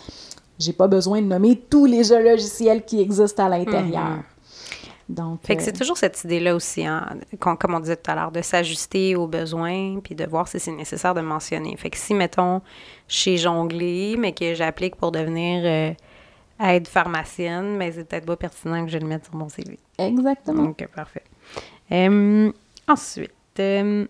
j'ai 0.57 0.73
pas 0.73 0.87
besoin 0.87 1.21
de 1.21 1.27
nommer 1.27 1.55
tous 1.69 1.85
les 1.85 2.03
jeux 2.03 2.23
logiciels 2.23 2.83
qui 2.83 2.99
existent 2.99 3.45
à 3.45 3.49
l'intérieur. 3.49 4.17
Mm-hmm. 4.17 5.13
Donc, 5.13 5.39
fait 5.43 5.57
que 5.57 5.61
c'est 5.61 5.75
euh, 5.75 5.79
toujours 5.79 5.97
cette 5.97 6.23
idée-là 6.23 6.55
aussi, 6.55 6.85
hein, 6.85 7.05
comme 7.39 7.75
on 7.75 7.79
disait 7.81 7.97
tout 7.97 8.09
à 8.09 8.15
l'heure, 8.15 8.31
de 8.31 8.41
s'ajuster 8.41 9.15
aux 9.15 9.27
besoins 9.27 9.99
puis 10.01 10.15
de 10.15 10.25
voir 10.25 10.47
si 10.47 10.59
c'est 10.59 10.71
nécessaire 10.71 11.13
de 11.13 11.21
mentionner. 11.21 11.75
Fait 11.75 11.89
que 11.89 11.97
si, 11.97 12.13
mettons, 12.13 12.61
chez 13.09 13.37
Jongler, 13.37 14.15
mais 14.17 14.31
que 14.31 14.55
j'applique 14.55 14.95
pour 14.95 15.11
devenir 15.11 15.95
être 16.61 16.87
pharmacienne, 16.87 17.75
mais 17.77 17.91
c'est 17.91 18.03
peut-être 18.03 18.25
pas 18.25 18.35
pertinent 18.35 18.85
que 18.85 18.91
je 18.91 18.97
le 18.97 19.07
mette 19.07 19.25
sur 19.25 19.35
mon 19.35 19.49
CV. 19.49 19.79
Exactement. 19.97 20.69
OK, 20.69 20.87
parfait. 20.87 21.23
Euh, 21.91 22.51
ensuite, 22.87 23.31
euh, 23.59 24.05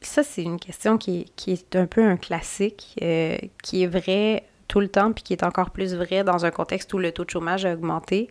ça, 0.00 0.22
c'est 0.22 0.42
une 0.42 0.58
question 0.58 0.96
qui 0.96 1.26
est, 1.46 1.76
un 1.76 1.86
peu 1.86 2.04
un 2.04 2.16
classique, 2.16 2.96
euh, 3.02 3.36
qui 3.62 3.82
est 3.82 3.86
vrai 3.86 4.44
tout 4.68 4.80
le 4.80 4.88
temps, 4.88 5.12
puis 5.12 5.22
qui 5.22 5.32
est 5.32 5.44
encore 5.44 5.70
plus 5.70 5.94
vrai 5.94 6.24
dans 6.24 6.44
un 6.44 6.50
contexte 6.50 6.92
où 6.94 6.98
le 6.98 7.12
taux 7.12 7.24
de 7.24 7.30
chômage 7.30 7.66
a 7.66 7.74
augmenté, 7.74 8.30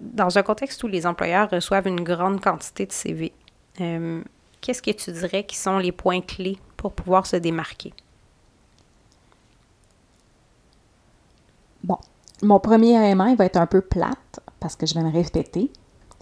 dans 0.00 0.38
un 0.38 0.42
contexte 0.42 0.82
où 0.84 0.88
les 0.88 1.06
employeurs 1.06 1.50
reçoivent 1.50 1.88
une 1.88 2.02
grande 2.02 2.40
quantité 2.40 2.86
de 2.86 2.92
CV. 2.92 3.32
Qu'est-ce 4.60 4.80
que 4.80 4.92
tu 4.92 5.12
dirais 5.12 5.44
qui 5.44 5.56
sont 5.56 5.76
les 5.78 5.92
points 5.92 6.22
clés 6.22 6.56
pour 6.76 6.92
pouvoir 6.92 7.26
se 7.26 7.36
démarquer? 7.36 7.92
Bon, 11.84 11.98
mon 12.42 12.58
premier 12.58 13.10
il 13.10 13.36
va 13.36 13.44
être 13.44 13.56
un 13.56 13.66
peu 13.66 13.80
plate 13.80 14.40
parce 14.58 14.74
que 14.74 14.86
je 14.86 14.94
vais 14.94 15.02
me 15.02 15.12
répéter. 15.12 15.70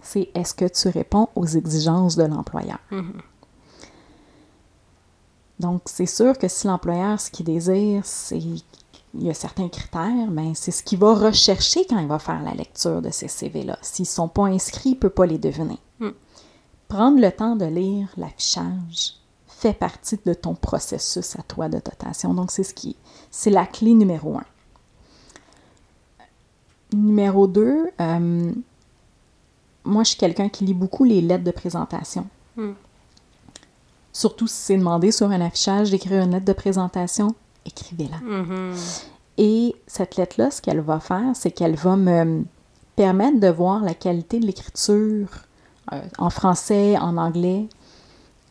C'est 0.01 0.29
est-ce 0.35 0.53
que 0.53 0.65
tu 0.65 0.89
réponds 0.89 1.29
aux 1.35 1.45
exigences 1.45 2.17
de 2.17 2.23
l'employeur? 2.23 2.79
Mm-hmm. 2.91 3.21
Donc, 5.59 5.83
c'est 5.85 6.05
sûr 6.05 6.37
que 6.37 6.49
si 6.49 6.67
l'employeur, 6.67 7.19
ce 7.21 7.31
qu'il 7.31 7.45
désire, 7.45 8.05
c'est 8.05 8.37
il 9.15 9.23
y 9.23 9.29
a 9.29 9.33
certains 9.33 9.69
critères, 9.69 10.29
mais 10.29 10.53
c'est 10.55 10.71
ce 10.71 10.83
qu'il 10.83 10.99
va 10.99 11.13
rechercher 11.13 11.85
quand 11.85 11.99
il 11.99 12.07
va 12.07 12.19
faire 12.19 12.41
la 12.41 12.53
lecture 12.53 13.01
de 13.01 13.11
ces 13.11 13.27
CV-là. 13.27 13.77
S'ils 13.81 14.03
ne 14.03 14.07
sont 14.07 14.27
pas 14.27 14.45
inscrits, 14.45 14.89
il 14.89 14.95
ne 14.95 14.99
peut 14.99 15.09
pas 15.09 15.25
les 15.25 15.37
deviner. 15.37 15.77
Mm. 15.99 16.09
Prendre 16.87 17.21
le 17.21 17.31
temps 17.31 17.55
de 17.55 17.65
lire 17.65 18.09
l'affichage 18.17 19.13
fait 19.47 19.73
partie 19.73 20.19
de 20.25 20.33
ton 20.33 20.55
processus 20.55 21.37
à 21.37 21.43
toi 21.43 21.69
de 21.69 21.77
dotation. 21.77 22.33
Donc, 22.33 22.51
c'est 22.51 22.63
ce 22.63 22.73
qui 22.73 22.97
c'est 23.31 23.51
la 23.51 23.65
clé 23.65 23.93
numéro 23.93 24.35
un. 24.35 24.45
Numéro 26.93 27.47
deux, 27.47 27.89
euh, 27.99 28.51
moi, 29.85 30.03
je 30.03 30.09
suis 30.09 30.17
quelqu'un 30.17 30.49
qui 30.49 30.63
lit 30.63 30.73
beaucoup 30.73 31.03
les 31.03 31.21
lettres 31.21 31.43
de 31.43 31.51
présentation. 31.51 32.27
Mm. 32.55 32.71
Surtout 34.11 34.47
si 34.47 34.55
c'est 34.55 34.77
demandé 34.77 35.11
sur 35.11 35.29
un 35.31 35.41
affichage 35.41 35.91
d'écrire 35.91 36.23
une 36.23 36.31
lettre 36.31 36.45
de 36.45 36.53
présentation, 36.53 37.35
écrivez-la. 37.65 38.17
Mm-hmm. 38.17 39.03
Et 39.39 39.75
cette 39.87 40.15
lettre-là, 40.15 40.51
ce 40.51 40.61
qu'elle 40.61 40.81
va 40.81 40.99
faire, 40.99 41.35
c'est 41.35 41.51
qu'elle 41.51 41.75
va 41.75 41.95
me 41.95 42.43
permettre 42.95 43.39
de 43.39 43.47
voir 43.47 43.83
la 43.83 43.95
qualité 43.95 44.39
de 44.39 44.45
l'écriture 44.45 45.27
euh, 45.91 46.01
en 46.19 46.29
français, 46.29 46.97
en 46.97 47.17
anglais, 47.17 47.67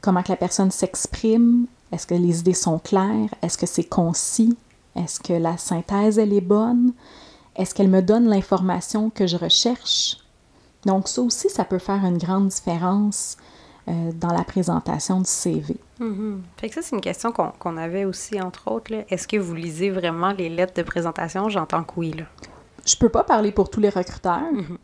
comment 0.00 0.22
que 0.22 0.30
la 0.30 0.36
personne 0.36 0.70
s'exprime, 0.70 1.66
est-ce 1.92 2.06
que 2.06 2.14
les 2.14 2.40
idées 2.40 2.54
sont 2.54 2.78
claires, 2.78 3.28
est-ce 3.40 3.56
que 3.56 3.66
c'est 3.66 3.84
concis, 3.84 4.56
est-ce 4.96 5.20
que 5.20 5.32
la 5.32 5.56
synthèse, 5.56 6.18
elle 6.18 6.32
est 6.32 6.40
bonne, 6.40 6.92
est-ce 7.56 7.74
qu'elle 7.74 7.88
me 7.88 8.02
donne 8.02 8.28
l'information 8.28 9.10
que 9.10 9.26
je 9.26 9.36
recherche? 9.36 10.18
Donc 10.86 11.08
ça 11.08 11.22
aussi, 11.22 11.48
ça 11.48 11.64
peut 11.64 11.78
faire 11.78 12.04
une 12.04 12.18
grande 12.18 12.48
différence 12.48 13.36
euh, 13.88 14.12
dans 14.14 14.32
la 14.32 14.44
présentation 14.44 15.20
du 15.20 15.28
CV. 15.28 15.76
Mm-hmm. 16.00 16.38
Fait 16.56 16.68
que 16.68 16.74
ça, 16.74 16.82
c'est 16.82 16.94
une 16.94 17.02
question 17.02 17.32
qu'on 17.32 17.76
avait 17.76 18.04
aussi, 18.04 18.40
entre 18.40 18.70
autres. 18.70 18.92
Est-ce 19.08 19.28
que 19.28 19.36
vous 19.36 19.54
lisez 19.54 19.90
vraiment 19.90 20.32
les 20.32 20.48
lettres 20.48 20.74
de 20.74 20.82
présentation? 20.82 21.48
J'entends 21.48 21.84
que 21.84 21.92
oui. 21.96 22.12
Là. 22.12 22.24
Je 22.86 22.96
peux 22.96 23.08
pas 23.08 23.24
parler 23.24 23.52
pour 23.52 23.70
tous 23.70 23.80
les 23.80 23.88
recruteurs. 23.88 24.52
Mm-hmm. 24.52 24.76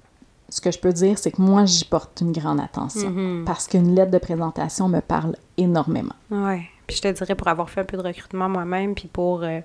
Ce 0.50 0.60
que 0.60 0.70
je 0.70 0.78
peux 0.78 0.92
dire, 0.92 1.18
c'est 1.18 1.30
que 1.30 1.42
moi, 1.42 1.64
j'y 1.64 1.84
porte 1.84 2.20
une 2.22 2.32
grande 2.32 2.60
attention 2.60 3.10
mm-hmm. 3.10 3.44
parce 3.44 3.66
qu'une 3.66 3.94
lettre 3.94 4.10
de 4.10 4.18
présentation 4.18 4.88
me 4.88 5.00
parle 5.00 5.36
énormément. 5.56 6.14
Oui. 6.30 6.62
Puis 6.86 6.96
je 6.96 7.02
te 7.02 7.08
dirais, 7.08 7.34
pour 7.34 7.48
avoir 7.48 7.68
fait 7.68 7.82
un 7.82 7.84
peu 7.84 7.98
de 7.98 8.02
recrutement 8.02 8.48
moi-même, 8.48 8.94
puis 8.94 9.08
pour 9.08 9.42
euh, 9.42 9.60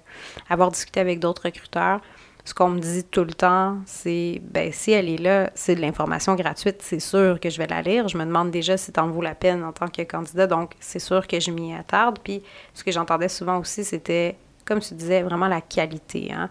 avoir 0.49 0.71
discuté 0.71 0.99
avec 0.99 1.19
d'autres 1.19 1.43
recruteurs, 1.43 2.01
ce 2.45 2.53
qu'on 2.53 2.69
me 2.69 2.79
dit 2.79 3.05
tout 3.05 3.23
le 3.23 3.33
temps, 3.33 3.77
c'est 3.85 4.41
ben 4.51 4.71
si 4.73 4.91
elle 4.91 5.07
est 5.07 5.17
là, 5.17 5.49
c'est 5.55 5.75
de 5.75 5.81
l'information 5.81 6.35
gratuite, 6.35 6.81
c'est 6.81 6.99
sûr 6.99 7.39
que 7.39 7.49
je 7.49 7.57
vais 7.57 7.67
la 7.67 7.81
lire. 7.81 8.09
Je 8.09 8.17
me 8.17 8.25
demande 8.25 8.51
déjà 8.51 8.75
si 8.75 8.91
en 8.97 9.07
vaut 9.07 9.21
la 9.21 9.35
peine 9.35 9.63
en 9.63 9.71
tant 9.71 9.87
que 9.87 10.01
candidat, 10.01 10.45
donc 10.45 10.73
c'est 10.81 10.99
sûr 10.99 11.25
que 11.25 11.39
je 11.39 11.51
m'y 11.51 11.73
attarde. 11.73 12.19
Puis 12.21 12.43
ce 12.73 12.83
que 12.83 12.91
j'entendais 12.91 13.29
souvent 13.29 13.59
aussi, 13.59 13.85
c'était, 13.85 14.35
comme 14.65 14.81
tu 14.81 14.93
disais, 14.93 15.21
vraiment 15.21 15.47
la 15.47 15.61
qualité. 15.61 16.33
Hein? 16.33 16.49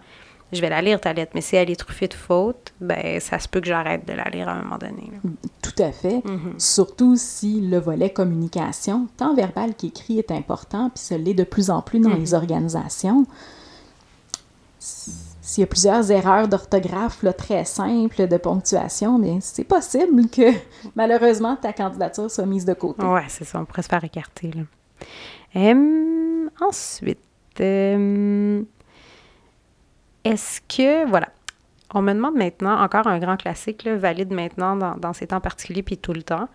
Je 0.51 0.61
vais 0.61 0.69
la 0.69 0.81
lire 0.81 0.99
ta 0.99 1.13
lettre, 1.13 1.33
mais 1.35 1.41
si 1.41 1.55
elle 1.55 1.69
est 1.69 1.79
truffée 1.79 2.07
de 2.07 2.13
fautes, 2.15 2.73
ben 2.81 3.19
ça 3.19 3.37
se 3.37 3.47
peut 3.47 3.61
que 3.61 3.67
j'arrête 3.67 4.07
de 4.07 4.13
la 4.13 4.25
lire 4.29 4.49
à 4.49 4.53
un 4.53 4.63
moment 4.63 4.77
donné. 4.79 5.11
Tout 5.61 5.81
à 5.81 5.91
fait. 5.91 6.17
Mm-hmm. 6.17 6.59
Surtout 6.59 7.15
si 7.17 7.61
le 7.61 7.77
volet 7.77 8.11
communication, 8.11 9.07
tant 9.17 9.35
verbal 9.35 9.75
qu'écrit, 9.75 10.17
est 10.17 10.31
important, 10.31 10.89
puis 10.89 11.03
ce 11.03 11.13
l'est 11.13 11.33
de 11.35 11.43
plus 11.43 11.69
en 11.69 11.83
plus 11.83 11.99
dans 11.99 12.09
mm-hmm. 12.09 12.19
les 12.19 12.33
organisations 12.33 13.27
s'il 15.43 15.61
y 15.61 15.65
a 15.65 15.67
plusieurs 15.67 16.09
erreurs 16.09 16.47
d'orthographe 16.47 17.25
très 17.37 17.65
simples 17.65 18.29
de 18.29 18.37
ponctuation, 18.37 19.19
mais 19.19 19.39
c'est 19.41 19.65
possible 19.65 20.29
que 20.29 20.53
malheureusement 20.95 21.57
ta 21.57 21.73
candidature 21.73 22.31
soit 22.31 22.45
mise 22.45 22.63
de 22.63 22.73
côté. 22.73 23.03
Oui, 23.03 23.19
c'est 23.27 23.43
ça, 23.43 23.59
on 23.59 23.65
pourrait 23.65 23.81
se 23.81 23.89
faire 23.89 24.05
écarter. 24.05 24.51
Là. 24.53 25.73
ensuite, 26.61 27.19
est-ce 30.23 30.61
que, 30.61 31.05
voilà, 31.09 31.27
on 31.93 32.01
me 32.01 32.13
demande 32.13 32.35
maintenant, 32.35 32.81
encore 32.81 33.07
un 33.07 33.19
grand 33.19 33.35
classique, 33.35 33.85
valide 33.85 34.31
maintenant 34.31 34.77
dans, 34.95 35.11
ces 35.11 35.27
temps 35.27 35.41
particuliers 35.41 35.83
puis 35.83 35.97
tout 35.97 36.13
le 36.13 36.23
temps. 36.23 36.47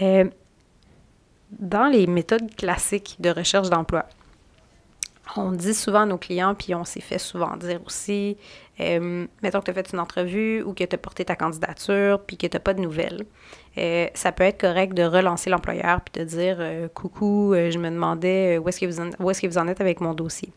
dans 0.00 1.86
les 1.86 2.08
méthodes 2.08 2.56
classiques 2.56 3.18
de 3.20 3.30
recherche 3.30 3.70
d'emploi, 3.70 4.06
on 5.36 5.52
dit 5.52 5.74
souvent 5.74 6.00
à 6.00 6.06
nos 6.06 6.18
clients, 6.18 6.54
puis 6.54 6.74
on 6.74 6.84
s'est 6.84 7.00
fait 7.00 7.18
souvent 7.18 7.56
dire 7.56 7.80
aussi, 7.86 8.36
euh, 8.80 9.26
mettons 9.42 9.60
que 9.60 9.66
tu 9.66 9.70
as 9.70 9.74
fait 9.74 9.92
une 9.92 10.00
entrevue 10.00 10.62
ou 10.62 10.72
que 10.72 10.84
tu 10.84 10.94
as 10.94 10.98
porté 10.98 11.24
ta 11.24 11.36
candidature, 11.36 12.20
puis 12.20 12.36
que 12.36 12.46
tu 12.46 12.56
n'as 12.56 12.60
pas 12.60 12.74
de 12.74 12.80
nouvelles. 12.80 13.24
Euh, 13.78 14.08
ça 14.14 14.32
peut 14.32 14.44
être 14.44 14.60
correct 14.60 14.94
de 14.94 15.02
relancer 15.02 15.50
l'employeur 15.50 16.00
puis 16.00 16.20
de 16.20 16.28
dire 16.28 16.56
euh, 16.58 16.88
Coucou, 16.88 17.54
je 17.54 17.78
me 17.78 17.90
demandais 17.90 18.58
où 18.58 18.68
est-ce 18.68 18.80
que, 18.80 18.86
vous 19.46 19.58
en, 19.58 19.68
êtes 19.68 19.80
avec 19.80 20.00
mon 20.00 20.14
dossier. 20.14 20.52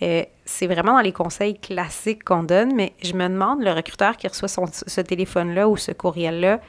c'est 0.00 0.66
vraiment 0.66 0.94
dans 0.94 1.00
les 1.00 1.12
conseils 1.12 1.58
classiques 1.58 2.24
qu'on 2.24 2.42
donne, 2.42 2.74
mais 2.74 2.92
je 3.02 3.14
me 3.14 3.28
demande, 3.28 3.62
le 3.62 3.72
recruteur 3.72 4.16
qui 4.16 4.28
reçoit 4.28 4.48
ce 4.48 5.00
téléphone-là 5.00 5.68
ou 5.68 5.76
ce 5.76 5.92
courriel-là, 5.92 6.60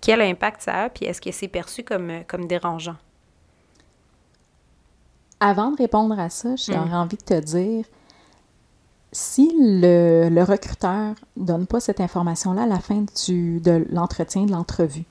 quel 0.00 0.20
impact 0.20 0.62
ça 0.62 0.84
a, 0.84 0.90
puis 0.90 1.06
est-ce 1.06 1.20
que 1.20 1.32
c'est 1.32 1.48
perçu 1.48 1.84
comme 1.84 2.46
dérangeant? 2.46 2.96
Avant 5.44 5.72
de 5.72 5.76
répondre 5.76 6.16
à 6.20 6.30
ça, 6.30 6.54
j'aurais 6.54 6.90
mm. 6.90 6.94
envie 6.94 7.16
de 7.16 7.22
te 7.22 7.40
dire, 7.40 7.84
si 9.10 9.52
le, 9.58 10.28
le 10.28 10.42
recruteur 10.44 11.16
ne 11.36 11.44
donne 11.44 11.66
pas 11.66 11.80
cette 11.80 12.00
information-là 12.00 12.62
à 12.62 12.66
la 12.66 12.78
fin 12.78 13.04
du, 13.26 13.58
de 13.58 13.84
l'entretien, 13.90 14.44
de 14.44 14.52
l'entrevue, 14.52 15.04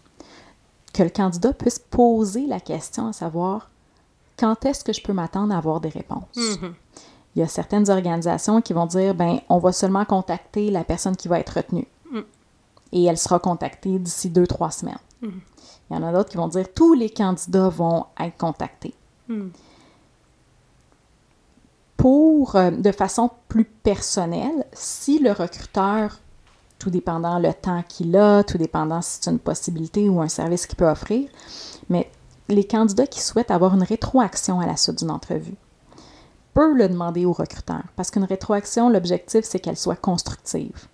que 0.93 1.03
le 1.03 1.09
candidat 1.09 1.51
puisse 1.51 1.79
poser 1.79 2.47
la 2.47 2.61
question 2.61 3.07
à 3.07 3.13
savoir 3.13 3.69
quand 4.39 4.65
est-ce 4.65 4.85
que 4.85 4.93
je 4.93 5.03
peux 5.03 5.11
m'attendre 5.11 5.53
à 5.53 5.57
avoir 5.57 5.81
des 5.81 5.89
réponses? 5.89 6.23
Mm-hmm. 6.37 6.73
Il 7.35 7.39
y 7.39 7.43
a 7.43 7.47
certaines 7.47 7.89
organisations 7.89 8.61
qui 8.61 8.71
vont 8.71 8.85
dire 8.85 9.13
ben 9.13 9.41
on 9.49 9.57
va 9.57 9.73
seulement 9.73 10.05
contacter 10.05 10.71
la 10.71 10.85
personne 10.85 11.17
qui 11.17 11.27
va 11.27 11.39
être 11.39 11.57
retenue. 11.57 11.87
Mm. 12.09 12.19
Et 12.93 13.03
elle 13.03 13.17
sera 13.17 13.37
contactée 13.39 13.99
d'ici 13.99 14.29
deux, 14.29 14.47
trois 14.47 14.71
semaines. 14.71 14.95
Mm-hmm. 15.23 15.41
Il 15.89 15.93
y 15.93 15.99
en 15.99 16.03
a 16.03 16.13
d'autres 16.13 16.29
qui 16.29 16.37
vont 16.37 16.47
dire 16.47 16.71
tous 16.73 16.93
les 16.93 17.09
candidats 17.09 17.67
vont 17.67 18.05
être 18.17 18.37
contactés. 18.37 18.93
Pour, 22.01 22.55
euh, 22.55 22.71
de 22.71 22.91
façon 22.91 23.29
plus 23.47 23.63
personnelle, 23.63 24.65
si 24.73 25.19
le 25.19 25.31
recruteur, 25.31 26.17
tout 26.79 26.89
dépendant 26.89 27.37
le 27.37 27.53
temps 27.53 27.83
qu'il 27.87 28.17
a, 28.17 28.43
tout 28.43 28.57
dépendant 28.57 29.03
si 29.03 29.19
c'est 29.21 29.29
une 29.29 29.37
possibilité 29.37 30.09
ou 30.09 30.19
un 30.19 30.27
service 30.27 30.65
qu'il 30.65 30.77
peut 30.77 30.89
offrir, 30.89 31.29
mais 31.89 32.09
les 32.49 32.63
candidats 32.63 33.05
qui 33.05 33.21
souhaitent 33.21 33.51
avoir 33.51 33.75
une 33.75 33.83
rétroaction 33.83 34.59
à 34.59 34.65
la 34.65 34.77
suite 34.77 34.97
d'une 34.97 35.11
entrevue 35.11 35.53
peuvent 36.55 36.73
le 36.75 36.89
demander 36.89 37.25
au 37.25 37.33
recruteur. 37.33 37.83
Parce 37.95 38.09
qu'une 38.09 38.23
rétroaction, 38.23 38.89
l'objectif, 38.89 39.45
c'est 39.45 39.59
qu'elle 39.59 39.77
soit 39.77 39.95
constructive. 39.95 40.87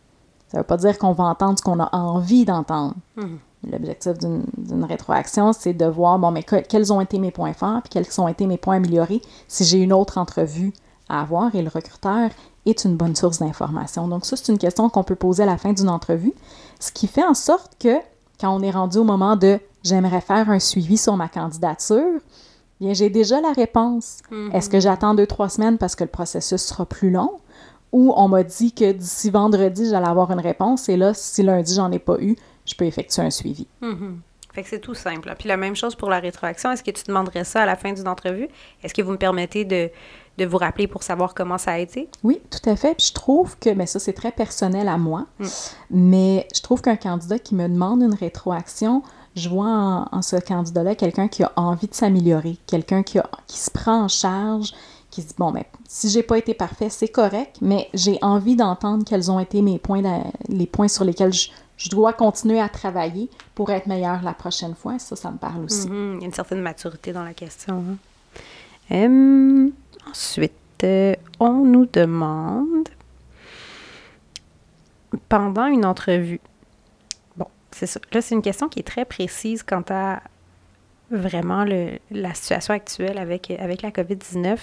Ça 0.49 0.57
ne 0.57 0.59
veut 0.59 0.67
pas 0.67 0.75
dire 0.75 0.97
qu'on 0.97 1.13
va 1.13 1.23
entendre 1.23 1.57
ce 1.57 1.63
qu'on 1.63 1.79
a 1.79 1.87
envie 1.95 2.43
d'entendre. 2.43 2.95
Mhm. 3.15 3.39
L'objectif 3.71 4.17
d'une 4.17 4.83
rétroaction, 4.83 5.53
c'est 5.53 5.73
de 5.73 5.85
voir, 5.85 6.19
bon, 6.19 6.31
mais 6.31 6.43
quels 6.43 6.91
ont 6.91 6.99
été 6.99 7.17
mes 7.17 7.31
points 7.31 7.53
forts, 7.53 7.81
puis 7.81 7.91
quels 7.91 8.21
ont 8.21 8.27
été 8.27 8.45
mes 8.45 8.57
points 8.57 8.75
améliorés 8.75 9.21
si 9.47 9.63
j'ai 9.63 9.79
une 9.79 9.93
autre 9.93 10.17
entrevue 10.17 10.73
à 11.09 11.21
avoir 11.21 11.53
et 11.55 11.61
le 11.61 11.69
recruteur 11.69 12.29
est 12.65 12.85
une 12.85 12.95
bonne 12.95 13.15
source 13.15 13.39
d'information. 13.39 14.07
Donc 14.07 14.25
ça, 14.25 14.35
c'est 14.35 14.51
une 14.51 14.57
question 14.57 14.89
qu'on 14.89 15.03
peut 15.03 15.15
poser 15.15 15.43
à 15.43 15.45
la 15.45 15.57
fin 15.57 15.73
d'une 15.73 15.89
entrevue, 15.89 16.33
ce 16.79 16.91
qui 16.91 17.07
fait 17.07 17.23
en 17.23 17.33
sorte 17.33 17.73
que 17.79 17.97
quand 18.39 18.55
on 18.55 18.61
est 18.61 18.71
rendu 18.71 18.97
au 18.97 19.03
moment 19.03 19.35
de 19.35 19.59
j'aimerais 19.83 20.21
faire 20.21 20.49
un 20.49 20.59
suivi 20.59 20.97
sur 20.97 21.15
ma 21.15 21.27
candidature, 21.27 22.19
bien 22.79 22.93
j'ai 22.93 23.09
déjà 23.09 23.41
la 23.41 23.51
réponse. 23.51 24.19
Mm-hmm. 24.31 24.53
Est-ce 24.53 24.69
que 24.69 24.79
j'attends 24.79 25.15
deux, 25.15 25.27
trois 25.27 25.49
semaines 25.49 25.77
parce 25.77 25.95
que 25.95 26.03
le 26.03 26.09
processus 26.09 26.61
sera 26.61 26.85
plus 26.85 27.09
long? 27.09 27.39
Ou 27.93 28.13
on 28.15 28.27
m'a 28.27 28.43
dit 28.43 28.73
que 28.73 28.91
d'ici 28.91 29.29
vendredi, 29.29 29.89
j'allais 29.89 30.07
avoir 30.07 30.31
une 30.31 30.41
réponse 30.41 30.89
et 30.89 30.97
là, 30.97 31.13
si 31.13 31.41
lundi, 31.41 31.73
j'en 31.73 31.91
ai 31.91 31.99
pas 31.99 32.17
eu, 32.19 32.35
je 32.65 32.75
peux 32.75 32.85
effectuer 32.85 33.21
un 33.21 33.31
suivi. 33.31 33.65
Mm-hmm. 33.81 34.15
Fait 34.53 34.63
que 34.63 34.69
c'est 34.69 34.79
tout 34.79 34.93
simple. 34.93 35.33
Puis 35.37 35.47
la 35.47 35.55
même 35.55 35.75
chose 35.75 35.95
pour 35.95 36.09
la 36.09 36.19
rétroaction. 36.19 36.71
Est-ce 36.71 36.83
que 36.83 36.91
tu 36.91 37.03
demanderais 37.05 37.43
ça 37.43 37.61
à 37.61 37.65
la 37.65 37.75
fin 37.75 37.93
d'une 37.93 38.07
entrevue? 38.07 38.49
Est-ce 38.83 38.93
que 38.93 39.01
vous 39.01 39.11
me 39.11 39.17
permettez 39.17 39.65
de, 39.65 39.89
de 40.37 40.45
vous 40.45 40.57
rappeler 40.57 40.87
pour 40.87 41.03
savoir 41.03 41.33
comment 41.33 41.57
ça 41.57 41.71
a 41.71 41.77
été? 41.79 42.09
Oui, 42.23 42.39
tout 42.49 42.69
à 42.69 42.75
fait. 42.75 42.95
Puis 42.95 43.07
je 43.07 43.13
trouve 43.13 43.57
que, 43.57 43.69
mais 43.69 43.85
ça 43.85 43.99
c'est 43.99 44.13
très 44.13 44.31
personnel 44.31 44.87
à 44.87 44.97
moi, 44.97 45.25
mm. 45.39 45.45
mais 45.91 46.47
je 46.55 46.61
trouve 46.61 46.81
qu'un 46.81 46.95
candidat 46.95 47.39
qui 47.39 47.55
me 47.55 47.67
demande 47.67 48.01
une 48.01 48.13
rétroaction, 48.13 49.03
je 49.35 49.49
vois 49.49 50.07
en, 50.11 50.21
ce 50.21 50.35
candidat-là 50.35 50.95
quelqu'un 50.95 51.27
qui 51.27 51.43
a 51.43 51.51
envie 51.55 51.87
de 51.87 51.93
s'améliorer, 51.93 52.57
quelqu'un 52.65 53.03
qui, 53.03 53.19
qui 53.45 53.57
se 53.57 53.71
prend 53.71 54.03
en 54.03 54.07
charge, 54.07 54.73
qui 55.11 55.21
se 55.21 55.27
dit 55.27 55.35
bon, 55.37 55.51
mais 55.51 55.61
ben, 55.61 55.79
si 55.87 56.09
j'ai 56.09 56.23
pas 56.23 56.37
été 56.37 56.53
parfait, 56.53 56.89
c'est 56.89 57.07
correct, 57.07 57.57
mais 57.61 57.89
j'ai 57.93 58.17
envie 58.21 58.55
d'entendre 58.55 59.03
quels 59.05 59.31
ont 59.31 59.39
été 59.39 59.61
mes 59.61 59.79
points, 59.79 60.01
les 60.49 60.67
points 60.67 60.87
sur 60.87 61.03
lesquels 61.03 61.33
je, 61.33 61.89
dois 61.89 62.13
continuer 62.13 62.59
à 62.59 62.69
travailler 62.69 63.29
pour 63.55 63.71
être 63.71 63.87
meilleur 63.87 64.21
la 64.23 64.33
prochaine 64.33 64.75
fois. 64.75 64.99
Ça, 64.99 65.15
ça 65.15 65.31
me 65.31 65.37
parle 65.37 65.63
aussi. 65.63 65.87
Mm-hmm. 65.87 66.15
Il 66.15 66.19
y 66.19 66.23
a 66.23 66.25
une 66.25 66.33
certaine 66.33 66.61
maturité 66.61 67.13
dans 67.13 67.23
la 67.23 67.33
question. 67.33 67.75
Hein. 67.77 67.95
Ensuite, 68.89 70.53
euh, 70.83 71.15
on 71.39 71.63
nous 71.65 71.85
demande 71.85 72.89
pendant 75.29 75.65
une 75.67 75.85
entrevue. 75.85 76.39
Bon, 77.35 77.47
c'est 77.71 77.87
ça. 77.87 77.99
Là, 78.11 78.21
c'est 78.21 78.35
une 78.35 78.41
question 78.41 78.69
qui 78.69 78.79
est 78.79 78.87
très 78.87 79.05
précise 79.05 79.63
quant 79.63 79.83
à 79.89 80.21
vraiment 81.11 81.63
le, 81.63 81.99
la 82.11 82.33
situation 82.33 82.73
actuelle 82.73 83.17
avec, 83.17 83.51
avec 83.51 83.81
la 83.81 83.91
COVID-19. 83.91 84.57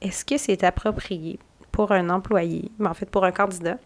Est-ce 0.00 0.24
que 0.24 0.36
c'est 0.36 0.64
approprié 0.64 1.38
pour 1.72 1.92
un 1.92 2.10
employé, 2.10 2.70
mais 2.78 2.88
en 2.88 2.94
fait 2.94 3.08
pour 3.08 3.24
un 3.24 3.32
candidat, 3.32 3.78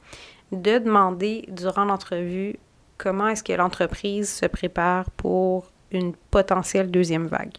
de 0.52 0.78
demander 0.78 1.44
durant 1.48 1.84
l'entrevue 1.84 2.56
comment 2.98 3.28
est-ce 3.28 3.42
que 3.42 3.52
l'entreprise 3.52 4.30
se 4.30 4.46
prépare 4.46 5.10
pour 5.10 5.70
une 5.90 6.14
potentielle 6.30 6.90
deuxième 6.90 7.26
vague? 7.26 7.58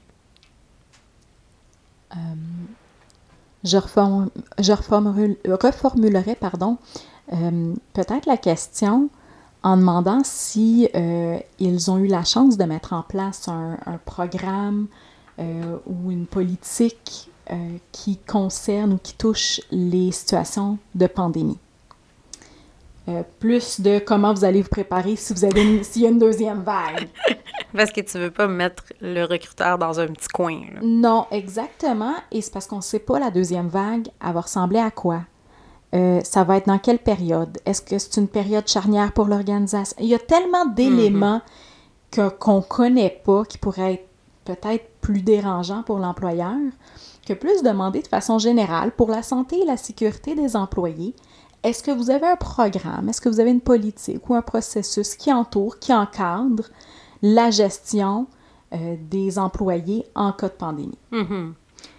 Euh, 2.16 2.20
je, 3.64 3.78
je 4.60 4.72
reformulerai 4.72 6.36
pardon, 6.36 6.78
euh, 7.34 7.74
peut-être 7.94 8.28
la 8.28 8.38
question 8.38 9.10
en 9.64 9.78
demandant 9.78 10.22
si 10.24 10.88
euh, 10.96 11.40
ils 11.60 11.90
ont 11.90 11.98
eu 11.98 12.08
la 12.08 12.24
chance 12.24 12.58
de 12.58 12.64
mettre 12.66 12.94
en 12.94 13.02
place 13.02 13.48
un, 13.48 13.78
programme 14.06 14.88
ou 15.38 16.12
une 16.12 16.28
politique 16.28 17.30
qui 17.92 18.18
concerne 18.18 18.94
ou 18.94 18.98
qui 18.98 19.16
touche 19.16 19.60
les 19.70 20.14
situations 20.14 20.78
de 20.94 21.08
pandémie. 21.08 21.60
Plus 23.40 23.82
de 23.82 24.00
comment 24.00 24.34
vous 24.34 24.46
allez 24.46 24.62
vous 24.62 24.70
préparer 24.70 25.16
si 25.16 25.34
vous 25.34 25.46
avez 25.46 25.84
s'il 25.84 26.02
y 26.02 26.06
a 26.06 26.10
une 26.10 26.20
deuxième 26.20 26.64
vague. 26.64 27.08
parce 27.76 27.92
que 27.92 28.02
tu 28.02 28.18
veux 28.18 28.32
pas 28.32 28.48
mettre 28.48 28.84
le 29.02 29.24
recruteur 29.26 29.78
dans 29.78 30.00
un 30.00 30.08
petit 30.08 30.28
coin. 30.28 30.62
Non, 30.82 31.28
exactement. 31.32 32.16
Et 32.32 32.42
c'est 32.42 32.52
parce 32.52 32.68
qu'on 32.68 32.78
ne 32.78 32.82
sait 32.82 33.00
pas 33.00 33.20
la 33.20 33.32
deuxième 33.32 33.68
vague, 33.68 34.08
elle 34.26 34.34
va 34.34 34.42
ressembler 34.42 34.80
à 34.80 34.92
quoi. 34.92 35.22
Euh, 35.94 36.20
ça 36.24 36.44
va 36.44 36.58
être 36.58 36.68
dans 36.68 36.80
quelle 36.80 37.00
période? 37.00 37.58
Est-ce 37.66 37.82
que 37.82 37.98
c'est 37.98 38.18
une 38.20 38.28
période 38.28 38.68
charnière 38.68 39.12
pour 39.14 39.26
l'organisation? 39.26 39.96
Il 40.00 40.08
y 40.08 40.16
a 40.16 40.20
tellement 40.20 40.66
d'éléments 40.66 41.42
mhm. 42.18 42.32
qu'on 42.40 42.58
ne 42.58 42.62
connaît 42.62 43.22
pas 43.24 43.46
qui 43.46 43.58
pourraient 43.58 43.94
être 43.94 44.08
peut-être 44.46 44.86
plus 45.02 45.22
dérangeants 45.22 45.84
pour 45.84 45.98
l'employeur 45.98 46.56
que 47.26 47.34
plus 47.34 47.64
demander 47.64 48.02
de 48.02 48.08
façon 48.08 48.38
générale 48.38 48.92
pour 48.92 49.10
la 49.10 49.24
santé 49.24 49.60
et 49.62 49.66
la 49.66 49.78
sécurité 49.78 50.36
des 50.36 50.56
employés. 50.56 51.16
Est-ce 51.66 51.82
que 51.82 51.90
vous 51.90 52.12
avez 52.12 52.28
un 52.28 52.36
programme? 52.36 53.10
Est-ce 53.10 53.20
que 53.20 53.28
vous 53.28 53.40
avez 53.40 53.50
une 53.50 53.60
politique 53.60 54.30
ou 54.30 54.36
un 54.36 54.44
processus 54.44 55.16
qui 55.16 55.34
entoure, 55.34 55.80
qui 55.80 55.92
encadre 55.92 56.66
la 57.24 57.50
gestion 57.50 58.28
euh, 58.72 58.96
des 59.10 59.40
employés 59.40 60.06
en 60.14 60.32
cas 60.32 60.50
de 60.50 60.54
pandémie? 60.54 61.00
Mhm. 61.12 61.56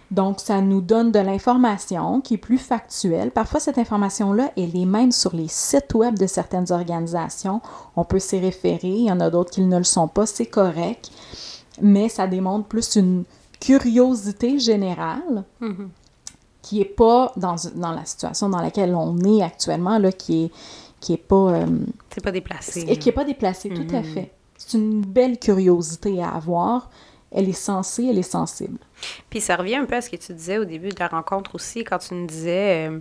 Donc, 0.09 0.39
ça 0.39 0.61
nous 0.61 0.79
donne 0.79 1.11
de 1.11 1.19
l'information 1.19 2.21
qui 2.21 2.35
est 2.35 2.37
plus 2.37 2.57
factuelle. 2.57 3.29
Parfois, 3.31 3.59
cette 3.59 3.77
information-là, 3.77 4.53
elle 4.55 4.73
est 4.73 4.85
même 4.85 5.11
sur 5.11 5.35
les 5.35 5.49
sites 5.49 5.93
web 5.93 6.17
de 6.17 6.27
certaines 6.27 6.71
organisations. 6.71 7.59
On 7.97 8.05
peut 8.05 8.19
s'y 8.19 8.39
référer. 8.39 8.87
Il 8.87 9.07
y 9.07 9.11
en 9.11 9.19
a 9.19 9.29
d'autres 9.29 9.51
qui 9.51 9.59
ne 9.59 9.77
le 9.77 9.83
sont 9.83 10.07
pas. 10.07 10.25
C'est 10.25 10.45
correct. 10.45 11.11
Mais 11.81 12.07
ça 12.07 12.25
démontre 12.25 12.67
plus 12.67 12.95
une 12.95 13.25
curiosité 13.59 14.59
générale 14.59 15.43
mm-hmm. 15.61 15.87
Qui 16.67 16.79
n'est 16.79 16.85
pas 16.85 17.31
dans, 17.37 17.55
dans, 17.75 17.93
la 17.93 18.03
situation 18.03 18.49
dans 18.49 18.61
laquelle 18.61 18.93
on 18.93 19.17
est 19.19 19.41
actuellement, 19.41 19.99
là, 19.99 20.11
qui 20.11 20.45
est, 20.45 20.51
qui 20.99 21.13
est 21.13 21.17
pas... 21.17 21.53
Euh, 21.53 21.65
c'est 22.13 22.21
pas 22.21 22.33
déplacé. 22.33 22.81
Et 22.89 22.97
qui 22.97 23.07
n'est 23.07 23.13
pas 23.13 23.23
déplacé, 23.23 23.69
tout 23.69 23.87
à 23.95 24.01
mm-hmm. 24.01 24.13
fait. 24.13 24.31
C'est 24.57 24.77
une 24.77 24.99
belle 24.99 25.39
curiosité 25.39 26.21
à 26.21 26.31
avoir 26.31 26.89
elle 27.31 27.49
est 27.49 27.53
censée, 27.53 28.05
elle 28.05 28.17
est 28.17 28.21
sensible. 28.21 28.79
Puis 29.29 29.41
ça 29.41 29.55
revient 29.55 29.75
un 29.75 29.85
peu 29.85 29.95
à 29.95 30.01
ce 30.01 30.09
que 30.09 30.15
tu 30.15 30.33
disais 30.33 30.57
au 30.57 30.65
début 30.65 30.89
de 30.89 30.99
la 30.99 31.07
rencontre 31.07 31.55
aussi, 31.55 31.83
quand 31.83 31.97
tu 31.99 32.13
nous 32.13 32.25
disais 32.25 32.89
euh, 32.89 32.99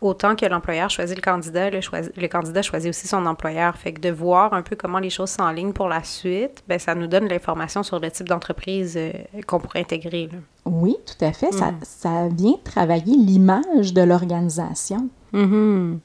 autant 0.00 0.36
que 0.36 0.46
l'employeur 0.46 0.90
choisit 0.90 1.16
le 1.16 1.22
candidat, 1.22 1.70
le, 1.70 1.80
le, 2.16 2.28
candidat 2.28 2.62
choisit 2.62 2.90
aussi 2.90 3.08
son 3.08 3.26
employeur. 3.26 3.76
Fait 3.76 3.92
que 3.92 4.00
de 4.00 4.10
voir 4.10 4.52
un 4.52 4.62
peu 4.62 4.76
comment 4.76 4.98
les 4.98 5.10
choses 5.10 5.30
s'enlignent 5.30 5.72
pour 5.72 5.88
la 5.88 6.02
suite, 6.04 6.62
ben 6.68 6.78
ça 6.78 6.94
nous 6.94 7.06
donne 7.06 7.28
l'information 7.28 7.82
sur 7.82 7.98
le 7.98 8.10
type 8.10 8.28
d'entreprise 8.28 8.94
euh, 8.96 9.12
qu'on 9.46 9.58
pourrait 9.58 9.80
intégrer. 9.80 10.28
Oui, 10.64 10.96
tout 11.04 11.24
à 11.24 11.32
fait. 11.32 11.52
Ça, 11.52 11.72
mm. 11.72 11.78
ça, 11.82 12.28
vient 12.28 12.56
travailler 12.64 13.16
l'image 13.16 13.92
de 13.92 14.02
l'organisation. 14.02 15.08
Mm-hmm. 15.32 15.98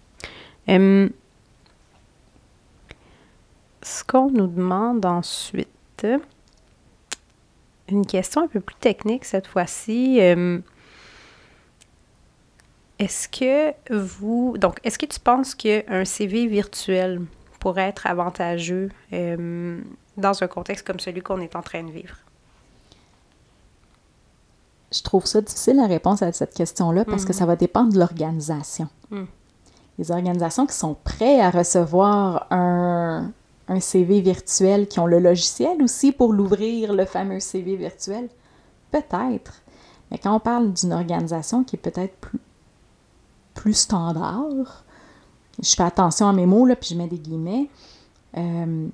ce 3.82 4.04
qu'on 4.06 4.30
nous 4.32 4.48
demande 4.48 5.06
ensuite, 5.06 6.08
une 7.90 8.06
question 8.06 8.42
un 8.42 8.48
peu 8.48 8.60
plus 8.60 8.76
technique 8.76 9.26
cette 9.26 9.48
fois-ci. 9.48 10.20
Est-ce 13.04 13.28
que 13.28 13.74
vous. 13.94 14.58
Donc, 14.58 14.80
est-ce 14.84 14.98
que 14.98 15.06
tu 15.06 15.20
penses 15.20 15.56
qu'un 15.56 16.06
CV 16.06 16.48
virtuel 16.48 17.22
pourrait 17.60 17.90
être 17.90 18.08
avantageux 18.08 18.90
euh, 19.12 19.82
dans 20.18 20.44
un 20.44 20.48
contexte 20.48 20.88
comme 20.88 21.00
celui 21.00 21.22
qu'on 21.22 21.42
est 21.42 21.56
en 21.56 21.62
train 21.62 21.84
de 21.84 21.92
vivre? 21.92 22.16
Je 24.94 25.02
trouve 25.02 25.26
ça 25.26 25.42
difficile 25.42 25.78
la 25.78 25.88
réponse 25.88 26.22
à 26.22 26.32
cette 26.32 26.54
question-là 26.54 27.04
parce 27.04 27.26
que 27.26 27.32
mm. 27.32 27.36
ça 27.36 27.46
va 27.46 27.56
dépendre 27.56 27.94
de 27.94 28.00
l'organisation. 28.00 28.88
Mm. 29.10 29.24
Les 29.98 30.12
organisations 30.12 30.66
qui 30.66 30.76
sont 30.76 30.96
prêtes 31.04 31.42
à 31.42 31.50
recevoir 31.50 32.48
un, 32.52 33.32
un 33.68 33.80
CV 33.80 34.22
virtuel, 34.22 34.88
qui 34.88 35.00
ont 35.00 35.08
le 35.08 35.20
logiciel 35.20 35.82
aussi 35.82 36.12
pour 36.12 36.32
l'ouvrir, 36.32 36.94
le 36.94 37.06
fameux 37.06 37.40
CV 37.40 37.76
virtuel? 37.76 38.30
Peut-être. 38.92 39.62
Mais 40.10 40.20
quand 40.20 40.36
on 40.36 40.40
parle 40.40 40.72
d'une 40.74 40.94
organisation 40.94 41.64
qui 41.64 41.76
est 41.76 41.80
peut-être 41.80 42.16
plus, 42.18 42.40
plus 43.54 43.74
standard, 43.74 44.84
je 45.62 45.76
fais 45.76 45.84
attention 45.84 46.28
à 46.28 46.34
mes 46.34 46.46
mots, 46.46 46.66
là, 46.66 46.76
puis 46.76 46.90
je 46.90 46.96
mets 46.96 47.08
des 47.08 47.20
guillemets, 47.20 47.70
euh, 48.38 48.88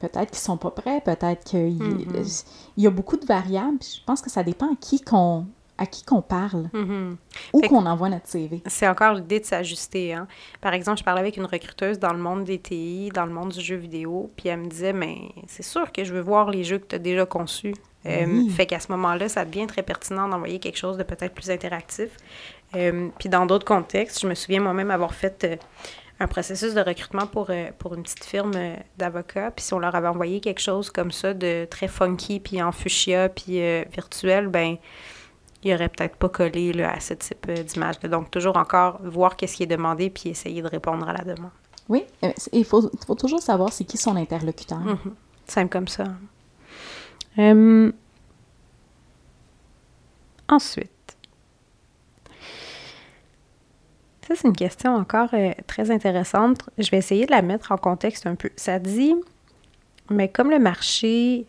peut-être 0.00 0.30
qu'ils 0.30 0.38
sont 0.38 0.56
pas 0.56 0.70
prêts, 0.70 1.00
peut-être 1.00 1.44
qu'il 1.44 1.78
mm-hmm. 1.78 2.44
y 2.78 2.86
a 2.86 2.90
beaucoup 2.90 3.16
de 3.16 3.26
variables. 3.26 3.78
Je 3.82 4.04
pense 4.04 4.22
que 4.22 4.30
ça 4.30 4.42
dépend 4.42 4.72
à 4.72 4.76
qui 4.80 5.00
qu'on 5.00 5.46
à 5.78 5.86
qui 5.86 6.04
qu'on 6.04 6.22
parle 6.22 6.70
mm-hmm. 6.72 7.16
ou 7.52 7.60
qu'on 7.62 7.86
envoie 7.86 8.08
notre 8.08 8.28
CV. 8.28 8.62
C'est 8.66 8.88
encore 8.88 9.14
l'idée 9.14 9.40
de 9.40 9.44
s'ajuster. 9.44 10.14
Hein? 10.14 10.26
Par 10.60 10.72
exemple, 10.72 10.98
je 10.98 11.04
parlais 11.04 11.20
avec 11.20 11.36
une 11.36 11.44
recruteuse 11.44 11.98
dans 11.98 12.12
le 12.12 12.18
monde 12.18 12.44
des 12.44 12.58
TI, 12.58 13.10
dans 13.14 13.26
le 13.26 13.32
monde 13.32 13.50
du 13.50 13.60
jeu 13.60 13.76
vidéo, 13.76 14.30
puis 14.36 14.48
elle 14.48 14.60
me 14.60 14.68
disait, 14.68 14.92
mais 14.92 15.16
c'est 15.46 15.62
sûr 15.62 15.92
que 15.92 16.04
je 16.04 16.14
veux 16.14 16.20
voir 16.20 16.50
les 16.50 16.64
jeux 16.64 16.78
que 16.78 16.86
tu 16.86 16.96
as 16.96 17.00
déjà 17.00 17.26
conçus. 17.26 17.74
Euh, 18.06 18.48
fait 18.50 18.66
qu'à 18.66 18.80
ce 18.80 18.90
moment-là, 18.92 19.28
ça 19.28 19.44
devient 19.44 19.66
très 19.66 19.82
pertinent 19.82 20.28
d'envoyer 20.28 20.58
quelque 20.58 20.78
chose 20.78 20.96
de 20.96 21.02
peut-être 21.02 21.34
plus 21.34 21.50
interactif. 21.50 22.10
Euh, 22.74 23.08
puis 23.18 23.28
dans 23.28 23.46
d'autres 23.46 23.64
contextes, 23.64 24.20
je 24.20 24.26
me 24.26 24.34
souviens 24.34 24.60
moi-même 24.60 24.90
avoir 24.90 25.14
fait 25.14 25.44
euh, 25.44 25.56
un 26.20 26.26
processus 26.26 26.74
de 26.74 26.80
recrutement 26.80 27.26
pour, 27.26 27.50
pour 27.78 27.94
une 27.94 28.02
petite 28.02 28.24
firme 28.24 28.52
d'avocats. 28.96 29.50
Puis 29.50 29.64
si 29.64 29.74
on 29.74 29.78
leur 29.78 29.94
avait 29.94 30.08
envoyé 30.08 30.40
quelque 30.40 30.60
chose 30.60 30.90
comme 30.90 31.10
ça 31.10 31.34
de 31.34 31.66
très 31.68 31.88
funky, 31.88 32.40
puis 32.40 32.62
en 32.62 32.72
fuchsia, 32.72 33.28
puis 33.28 33.60
virtuel, 33.92 34.48
ben 34.48 34.76
il 35.62 35.74
aurait 35.74 35.88
peut-être 35.88 36.16
pas 36.16 36.28
collé 36.28 36.72
là, 36.72 36.92
à 36.92 37.00
ce 37.00 37.14
type 37.14 37.46
euh, 37.48 37.62
d'image. 37.62 37.98
Donc, 38.00 38.30
toujours 38.30 38.56
encore 38.56 39.00
voir 39.02 39.36
qu'est-ce 39.36 39.56
qui 39.56 39.62
est 39.64 39.66
demandé 39.66 40.10
puis 40.10 40.30
essayer 40.30 40.62
de 40.62 40.68
répondre 40.68 41.08
à 41.08 41.12
la 41.12 41.24
demande. 41.24 41.50
Oui, 41.88 42.04
euh, 42.24 42.32
il 42.52 42.64
faut, 42.64 42.90
faut 43.06 43.14
toujours 43.14 43.40
savoir 43.40 43.72
c'est 43.72 43.84
qui 43.84 43.96
son 43.96 44.16
interlocuteur. 44.16 44.78
Mm 44.78 44.96
Simple 45.48 45.68
comme 45.68 45.86
ça. 45.86 46.04
Hum. 47.38 47.92
Ensuite, 50.48 51.16
ça 54.26 54.34
c'est 54.34 54.48
une 54.48 54.56
question 54.56 54.96
encore 54.96 55.28
euh, 55.34 55.52
très 55.68 55.92
intéressante. 55.92 56.68
Je 56.78 56.90
vais 56.90 56.96
essayer 56.96 57.26
de 57.26 57.30
la 57.30 57.42
mettre 57.42 57.70
en 57.70 57.76
contexte 57.76 58.26
un 58.26 58.34
peu. 58.34 58.50
Ça 58.56 58.80
dit, 58.80 59.14
mais 60.10 60.28
comme 60.28 60.50
le 60.50 60.58
marché 60.58 61.46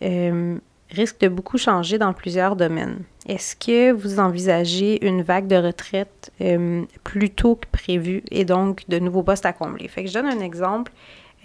risque 0.90 1.20
de 1.20 1.28
beaucoup 1.28 1.58
changer 1.58 1.98
dans 1.98 2.14
plusieurs 2.14 2.56
domaines. 2.56 3.04
Est-ce 3.28 3.56
que 3.56 3.92
vous 3.92 4.20
envisagez 4.20 5.06
une 5.06 5.22
vague 5.22 5.48
de 5.48 5.58
retraite 5.58 6.32
euh, 6.42 6.86
plus 7.04 7.30
tôt 7.30 7.56
que 7.56 7.68
prévu 7.72 8.24
et 8.32 8.46
donc 8.46 8.88
de 8.88 9.00
nouveaux 9.00 9.24
postes 9.24 9.46
à 9.46 9.54
combler? 9.54 9.88
Fait 9.88 10.04
que 10.04 10.10
je 10.10 10.14
donne 10.14 10.28
un 10.28 10.40
exemple. 10.40 10.92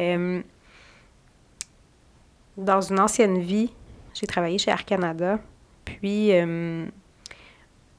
Euh, 0.00 0.40
dans 2.57 2.81
une 2.81 3.00
ancienne 3.00 3.40
vie, 3.40 3.72
j'ai 4.14 4.26
travaillé 4.26 4.59
chez 4.59 4.70
Air 4.70 4.85
Canada, 4.85 5.38
puis 5.85 6.33
euh, 6.33 6.85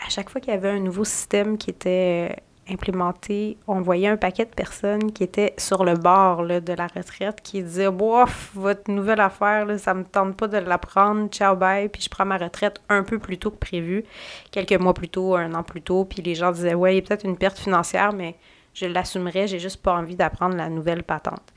à 0.06 0.10
chaque 0.10 0.30
fois 0.30 0.40
qu'il 0.40 0.54
y 0.54 0.58
avait 0.58 0.70
un 0.70 0.80
nouveau 0.80 1.04
système 1.04 1.58
qui 1.58 1.70
était 1.70 2.36
implémenté, 2.70 3.58
on 3.68 3.82
voyait 3.82 4.08
un 4.08 4.18
paquet 4.18 4.46
de 4.46 4.52
personnes 4.52 5.12
qui 5.12 5.24
étaient 5.24 5.54
sur 5.58 5.84
le 5.84 5.96
bord 5.96 6.44
là, 6.44 6.60
de 6.62 6.74
la 6.74 6.88
retraite, 6.88 7.42
qui 7.42 7.62
disaient 7.62 7.92
Bof, 7.92 8.52
votre 8.54 8.90
nouvelle 8.90 9.20
affaire, 9.20 9.66
là, 9.66 9.78
ça 9.78 9.94
me 9.94 10.04
tente 10.04 10.38
pas 10.38 10.48
de 10.48 10.58
la 10.58 10.78
prendre, 10.78 11.28
ciao, 11.30 11.56
bye, 11.56 11.90
puis 11.90 12.02
je 12.02 12.10
prends 12.10 12.26
ma 12.26 12.38
retraite 12.38 12.82
un 12.90 13.04
peu 13.04 13.20
plus 13.20 13.38
tôt 13.38 13.52
que 13.52 13.58
prévu, 13.58 14.06
quelques 14.52 14.80
mois 14.80 14.94
plus 14.94 15.10
tôt, 15.10 15.36
un 15.36 15.54
an 15.54 15.64
plus 15.64 15.82
tôt, 15.82 16.06
puis 16.06 16.22
les 16.22 16.36
gens 16.36 16.52
disaient 16.52 16.74
Ouais, 16.74 16.94
il 16.94 16.96
y 16.98 17.00
a 17.00 17.02
peut-être 17.02 17.26
une 17.26 17.38
perte 17.38 17.58
financière, 17.58 18.14
mais 18.14 18.36
je 18.74 18.86
l'assumerai, 18.86 19.48
j'ai 19.48 19.60
juste 19.60 19.82
pas 19.82 19.94
envie 19.94 20.16
d'apprendre 20.16 20.56
la 20.56 20.70
nouvelle 20.70 21.04
patente. 21.04 21.54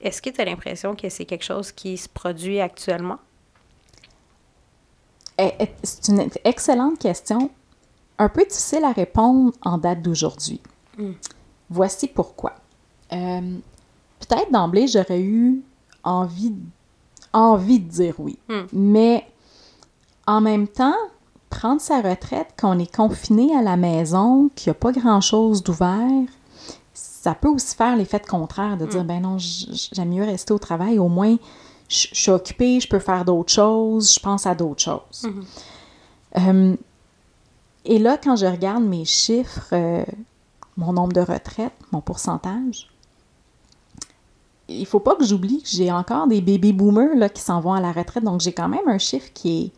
Est-ce 0.00 0.22
que 0.22 0.30
tu 0.30 0.40
as 0.40 0.44
l'impression 0.44 0.94
que 0.94 1.08
c'est 1.08 1.24
quelque 1.24 1.44
chose 1.44 1.72
qui 1.72 1.96
se 1.96 2.08
produit 2.08 2.60
actuellement? 2.60 3.18
Eh, 5.38 5.52
eh, 5.60 5.68
c'est 5.82 6.08
une 6.08 6.28
excellente 6.44 6.98
question 6.98 7.50
un 8.18 8.28
peu 8.28 8.44
difficile 8.44 8.84
à 8.84 8.92
répondre 8.92 9.52
en 9.62 9.78
date 9.78 10.02
d'aujourd'hui. 10.02 10.60
Hmm. 10.96 11.12
Voici 11.70 12.08
pourquoi. 12.08 12.54
Euh, 13.12 13.58
peut-être 14.20 14.50
d'emblée, 14.50 14.86
j'aurais 14.86 15.20
eu 15.20 15.62
envie, 16.02 16.54
envie 17.32 17.80
de 17.80 17.88
dire 17.88 18.14
oui. 18.18 18.38
Hmm. 18.48 18.64
Mais 18.72 19.26
en 20.26 20.40
même 20.40 20.68
temps, 20.68 20.96
prendre 21.50 21.80
sa 21.80 22.00
retraite 22.00 22.48
quand 22.58 22.76
on 22.76 22.78
est 22.78 22.94
confiné 22.94 23.56
à 23.56 23.62
la 23.62 23.76
maison, 23.76 24.50
qu'il 24.54 24.70
n'y 24.70 24.76
a 24.76 24.80
pas 24.80 24.92
grand-chose 24.92 25.62
d'ouvert, 25.62 26.26
ça 26.92 27.34
peut 27.34 27.48
aussi 27.48 27.76
faire 27.76 27.96
l'effet 27.96 28.20
contraire 28.20 28.76
de 28.76 28.86
dire, 28.86 29.04
hmm. 29.04 29.06
ben 29.06 29.22
non, 29.22 29.36
j'aime 29.38 30.10
mieux 30.10 30.24
rester 30.24 30.52
au 30.52 30.58
travail, 30.58 30.98
au 30.98 31.08
moins 31.08 31.36
je, 31.88 32.08
suis 32.12 32.30
occupée, 32.30 32.80
je 32.80 32.88
peux 32.88 32.98
faire 32.98 33.24
d'autres 33.24 33.52
choses, 33.52 34.14
je 34.14 34.20
pense 34.20 34.46
à 34.46 34.54
d'autres 34.54 34.82
choses. 34.82 35.26
Euh, 36.36 36.76
et 37.88 37.98
là, 37.98 38.18
quand 38.22 38.36
je 38.36 38.44
regarde 38.44 38.84
mes 38.84 39.06
chiffres, 39.06 39.70
euh, 39.72 40.04
mon 40.76 40.92
nombre 40.92 41.14
de 41.14 41.22
retraites, 41.22 41.72
mon 41.90 42.02
pourcentage, 42.02 42.90
il 44.68 44.84
faut 44.84 45.00
pas 45.00 45.16
que 45.16 45.24
j'oublie 45.24 45.62
que 45.62 45.68
j'ai 45.70 45.90
encore 45.90 46.26
des 46.26 46.42
baby 46.42 46.74
boomers 46.74 47.16
là, 47.16 47.30
qui 47.30 47.40
s'en 47.40 47.60
vont 47.60 47.72
à 47.72 47.80
la 47.80 47.90
retraite. 47.90 48.22
Donc, 48.22 48.42
j'ai 48.42 48.52
quand 48.52 48.68
même 48.68 48.86
un 48.86 48.98
chiffre 48.98 49.30
qui 49.32 49.62
est, 49.62 49.70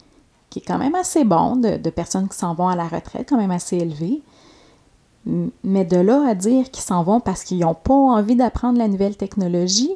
qui 0.50 0.58
est 0.58 0.62
quand 0.62 0.78
même 0.78 0.96
assez 0.96 1.22
bon 1.22 1.54
de, 1.54 1.90
personnes 1.90 2.28
qui 2.28 2.36
s'en 2.36 2.52
vont 2.52 2.66
à 2.66 2.74
la 2.74 2.88
retraite, 2.88 3.28
quand 3.28 3.36
même 3.36 3.52
assez 3.52 3.76
élevé. 3.76 4.20
Mais 5.62 5.84
de 5.84 5.98
là 5.98 6.26
à 6.28 6.34
dire 6.34 6.68
qu'ils 6.72 6.82
s'en 6.82 7.04
vont 7.04 7.20
parce 7.20 7.44
qu'ils 7.44 7.60
n'ont 7.60 7.74
pas 7.74 7.94
envie 7.94 8.34
d'apprendre 8.34 8.76
la 8.76 8.88
nouvelle 8.88 9.16
technologie, 9.16 9.94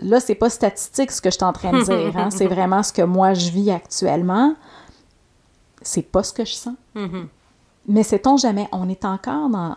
là, 0.00 0.20
c'est 0.20 0.36
pas 0.36 0.48
statistique 0.48 1.10
ce 1.10 1.20
que 1.20 1.30
je 1.30 1.34
suis 1.34 1.44
en 1.44 1.52
train 1.52 1.72
de 1.72 1.82
dire. 1.82 2.16
Hein. 2.16 2.30
C'est 2.30 2.46
vraiment 2.46 2.84
ce 2.84 2.92
que 2.92 3.02
moi 3.02 3.34
je 3.34 3.50
vis 3.50 3.72
actuellement 3.72 4.54
c'est 5.82 6.02
pas 6.02 6.22
ce 6.22 6.32
que 6.32 6.44
je 6.44 6.54
sens. 6.54 6.74
Mm-hmm. 6.94 7.26
Mais 7.88 8.02
sait-on 8.02 8.36
jamais, 8.36 8.68
on 8.72 8.88
est 8.88 9.04
encore 9.04 9.48
dans, 9.48 9.76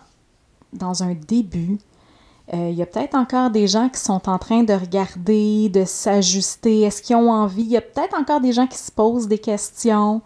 dans 0.73 1.03
un 1.03 1.13
début. 1.13 1.77
Euh, 2.53 2.69
il 2.69 2.75
y 2.75 2.81
a 2.81 2.85
peut-être 2.85 3.15
encore 3.15 3.49
des 3.51 3.67
gens 3.67 3.87
qui 3.87 3.99
sont 3.99 4.29
en 4.29 4.37
train 4.37 4.63
de 4.63 4.73
regarder, 4.73 5.69
de 5.69 5.85
s'ajuster. 5.85 6.81
Est-ce 6.81 7.01
qu'ils 7.01 7.15
ont 7.15 7.31
envie? 7.31 7.63
Il 7.63 7.71
y 7.71 7.77
a 7.77 7.81
peut-être 7.81 8.19
encore 8.19 8.41
des 8.41 8.51
gens 8.51 8.67
qui 8.67 8.77
se 8.77 8.91
posent 8.91 9.27
des 9.27 9.37
questions. 9.37 10.21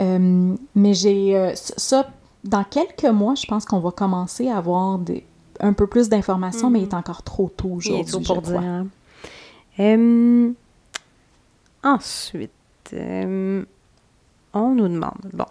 Euh, 0.00 0.54
mais 0.74 0.92
j'ai 0.92 1.36
euh, 1.36 1.52
ça, 1.54 2.10
dans 2.42 2.64
quelques 2.64 3.04
mois, 3.04 3.34
je 3.36 3.46
pense 3.46 3.64
qu'on 3.64 3.78
va 3.78 3.92
commencer 3.92 4.48
à 4.48 4.58
avoir 4.58 4.98
des, 4.98 5.24
un 5.60 5.72
peu 5.72 5.86
plus 5.86 6.08
d'informations, 6.08 6.68
mais 6.68 6.80
il 6.80 6.82
est 6.82 6.92
mm-hmm. 6.92 6.98
encore 6.98 7.22
trop 7.22 7.48
tôt 7.48 7.70
aujourd'hui. 7.70 8.24
Pour 8.24 8.42
dire. 8.42 8.60
Hein. 9.78 10.54
ensuite, 11.84 12.50
on 14.62 14.74
nous 14.74 14.88
demande. 14.88 15.20
Bon, 15.32 15.46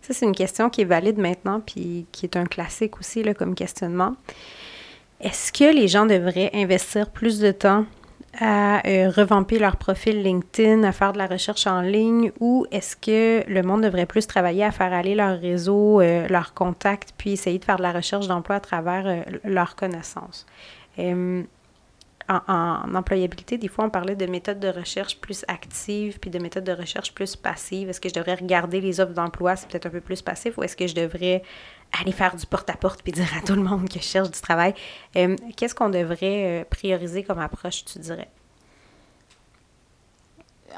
ça 0.00 0.12
c'est 0.12 0.26
une 0.26 0.34
question 0.34 0.70
qui 0.70 0.82
est 0.82 0.86
valide 0.86 1.18
maintenant, 1.18 1.60
puis 1.60 2.06
qui 2.12 2.26
est 2.26 2.36
un 2.36 2.46
classique 2.46 2.98
aussi 2.98 3.22
là, 3.22 3.34
comme 3.34 3.54
questionnement. 3.54 4.14
Est-ce 5.20 5.52
que 5.52 5.72
les 5.72 5.86
gens 5.88 6.06
devraient 6.06 6.50
investir 6.52 7.10
plus 7.10 7.38
de 7.38 7.52
temps 7.52 7.84
à 8.40 8.86
euh, 8.86 9.10
revamper 9.10 9.58
leur 9.58 9.76
profil 9.76 10.22
LinkedIn, 10.22 10.84
à 10.84 10.92
faire 10.92 11.12
de 11.12 11.18
la 11.18 11.26
recherche 11.26 11.66
en 11.66 11.82
ligne, 11.82 12.32
ou 12.40 12.66
est-ce 12.70 12.96
que 12.96 13.48
le 13.48 13.62
monde 13.62 13.82
devrait 13.82 14.06
plus 14.06 14.26
travailler 14.26 14.64
à 14.64 14.70
faire 14.70 14.92
aller 14.92 15.14
leur 15.14 15.38
réseau, 15.38 16.00
euh, 16.00 16.26
leurs 16.28 16.54
contacts, 16.54 17.12
puis 17.16 17.32
essayer 17.32 17.58
de 17.58 17.64
faire 17.64 17.76
de 17.76 17.82
la 17.82 17.92
recherche 17.92 18.28
d'emploi 18.28 18.56
à 18.56 18.60
travers 18.60 19.06
euh, 19.06 19.20
leurs 19.44 19.76
connaissances? 19.76 20.46
En, 22.48 22.94
employabilité, 22.94 23.58
des 23.58 23.68
fois, 23.68 23.84
on 23.84 23.90
parlait 23.90 24.16
de 24.16 24.26
méthodes 24.26 24.60
de 24.60 24.68
recherche 24.68 25.20
plus 25.20 25.44
actives 25.48 26.18
puis 26.18 26.30
de 26.30 26.38
méthodes 26.38 26.64
de 26.64 26.72
recherche 26.72 27.12
plus 27.14 27.36
passives. 27.36 27.88
Est-ce 27.88 28.00
que 28.00 28.08
je 28.08 28.14
devrais 28.14 28.34
regarder 28.34 28.80
les 28.80 29.00
offres 29.00 29.14
d'emploi, 29.14 29.56
c'est 29.56 29.68
peut-être 29.68 29.86
un 29.86 29.90
peu 29.90 30.00
plus 30.00 30.22
passif, 30.22 30.58
ou 30.58 30.62
est-ce 30.62 30.76
que 30.76 30.86
je 30.86 30.94
devrais 30.94 31.42
aller 32.00 32.12
faire 32.12 32.36
du 32.36 32.46
porte-à-porte 32.46 33.02
puis 33.02 33.12
dire 33.12 33.28
à 33.36 33.44
tout 33.44 33.54
le 33.54 33.62
monde 33.62 33.88
que 33.88 33.98
je 33.98 34.04
cherche 34.04 34.30
du 34.30 34.40
travail? 34.40 34.74
Euh, 35.16 35.36
qu'est-ce 35.56 35.74
qu'on 35.74 35.90
devrait 35.90 36.62
euh, 36.62 36.64
prioriser 36.68 37.22
comme 37.22 37.38
approche, 37.38 37.84
tu 37.84 37.98
dirais? 37.98 38.28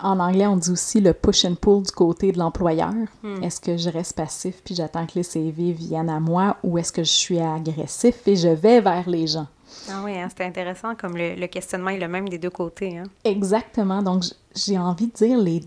En 0.02 0.18
anglais, 0.18 0.46
on 0.46 0.56
dit 0.56 0.70
aussi 0.70 1.00
le 1.00 1.12
push 1.12 1.44
and 1.44 1.54
pull 1.54 1.82
du 1.82 1.92
côté 1.92 2.32
de 2.32 2.38
l'employeur. 2.38 2.92
Hmm. 3.22 3.42
Est-ce 3.42 3.60
que 3.60 3.76
je 3.76 3.88
reste 3.88 4.16
passif 4.16 4.62
puis 4.64 4.74
j'attends 4.74 5.06
que 5.06 5.12
les 5.14 5.22
CV 5.22 5.72
viennent 5.72 6.10
à 6.10 6.20
moi 6.20 6.56
ou 6.62 6.78
est-ce 6.78 6.92
que 6.92 7.04
je 7.04 7.10
suis 7.10 7.38
agressif 7.38 8.26
et 8.26 8.36
je 8.36 8.48
vais 8.48 8.80
vers 8.80 9.08
les 9.08 9.26
gens? 9.26 9.46
Ah 9.90 10.02
oui, 10.04 10.18
hein, 10.18 10.28
c'était 10.28 10.44
intéressant, 10.44 10.94
comme 10.94 11.16
le, 11.16 11.46
questionnement 11.46 11.90
est 11.90 11.98
le 11.98 12.08
même 12.08 12.28
des 12.28 12.38
deux 12.38 12.50
côtés. 12.50 12.98
Hein. 12.98 13.04
Exactement. 13.24 14.02
Donc, 14.02 14.24
j'ai 14.54 14.78
envie 14.78 15.08
de 15.08 15.12
dire 15.12 15.38
les 15.38 15.62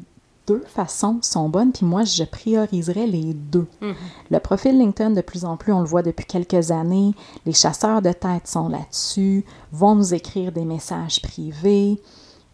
deux 0.47 0.63
façons 0.65 1.19
sont 1.21 1.49
bonnes, 1.49 1.71
puis 1.71 1.85
moi, 1.85 2.03
je 2.03 2.23
prioriserais 2.23 3.05
les 3.05 3.33
deux. 3.33 3.67
Mhm. 3.81 3.95
Le 4.31 4.39
profil 4.39 4.77
LinkedIn, 4.79 5.11
de 5.11 5.21
plus 5.21 5.45
en 5.45 5.57
plus, 5.57 5.73
on 5.73 5.81
le 5.81 5.85
voit 5.85 6.03
depuis 6.03 6.25
quelques 6.25 6.71
années, 6.71 7.13
les 7.45 7.53
chasseurs 7.53 8.01
de 8.01 8.11
tête 8.11 8.47
sont 8.47 8.69
là-dessus, 8.69 9.43
vont 9.71 9.95
nous 9.95 10.13
écrire 10.13 10.51
des 10.51 10.65
messages 10.65 11.21
privés. 11.21 12.01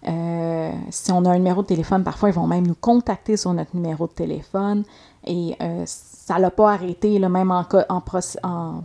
Euh, 0.08 0.72
si 0.90 1.12
on 1.12 1.24
a 1.24 1.30
un 1.30 1.38
numéro 1.38 1.62
de 1.62 1.68
téléphone, 1.68 2.04
parfois, 2.04 2.30
ils 2.30 2.36
vont 2.36 2.48
même 2.48 2.68
nous 2.68 2.76
contacter 2.76 3.38
sur 3.38 3.54
notre 3.54 3.76
numéro 3.76 4.08
de 4.08 4.12
téléphone. 4.12 4.84
Et 5.26 5.56
euh, 5.62 5.84
ça 5.86 6.40
l'a 6.40 6.52
pas 6.52 6.74
arrêté, 6.74 7.20
là, 7.20 7.30
même 7.30 7.52
en, 7.52 7.66
en, 7.90 8.04
en 8.44 8.84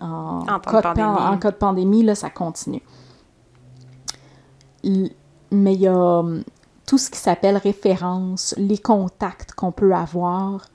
en, 0.00 0.60
cas, 0.60 1.50
de 1.50 1.56
pandémie. 1.56 2.02
là, 2.02 2.14
ça 2.14 2.30
continue. 2.30 2.82
Mais 4.84 5.74
il 5.74 5.80
y 5.80 5.88
a 5.88 5.94
hum, 5.94 6.42
tout 6.86 6.98
ce 6.98 7.10
qui 7.10 7.18
s'appelle 7.18 7.56
référence, 7.56 8.54
les 8.56 8.78
contacts 8.78 9.52
qu'on 9.52 9.72
peut 9.72 9.94
avoir. 9.94 10.66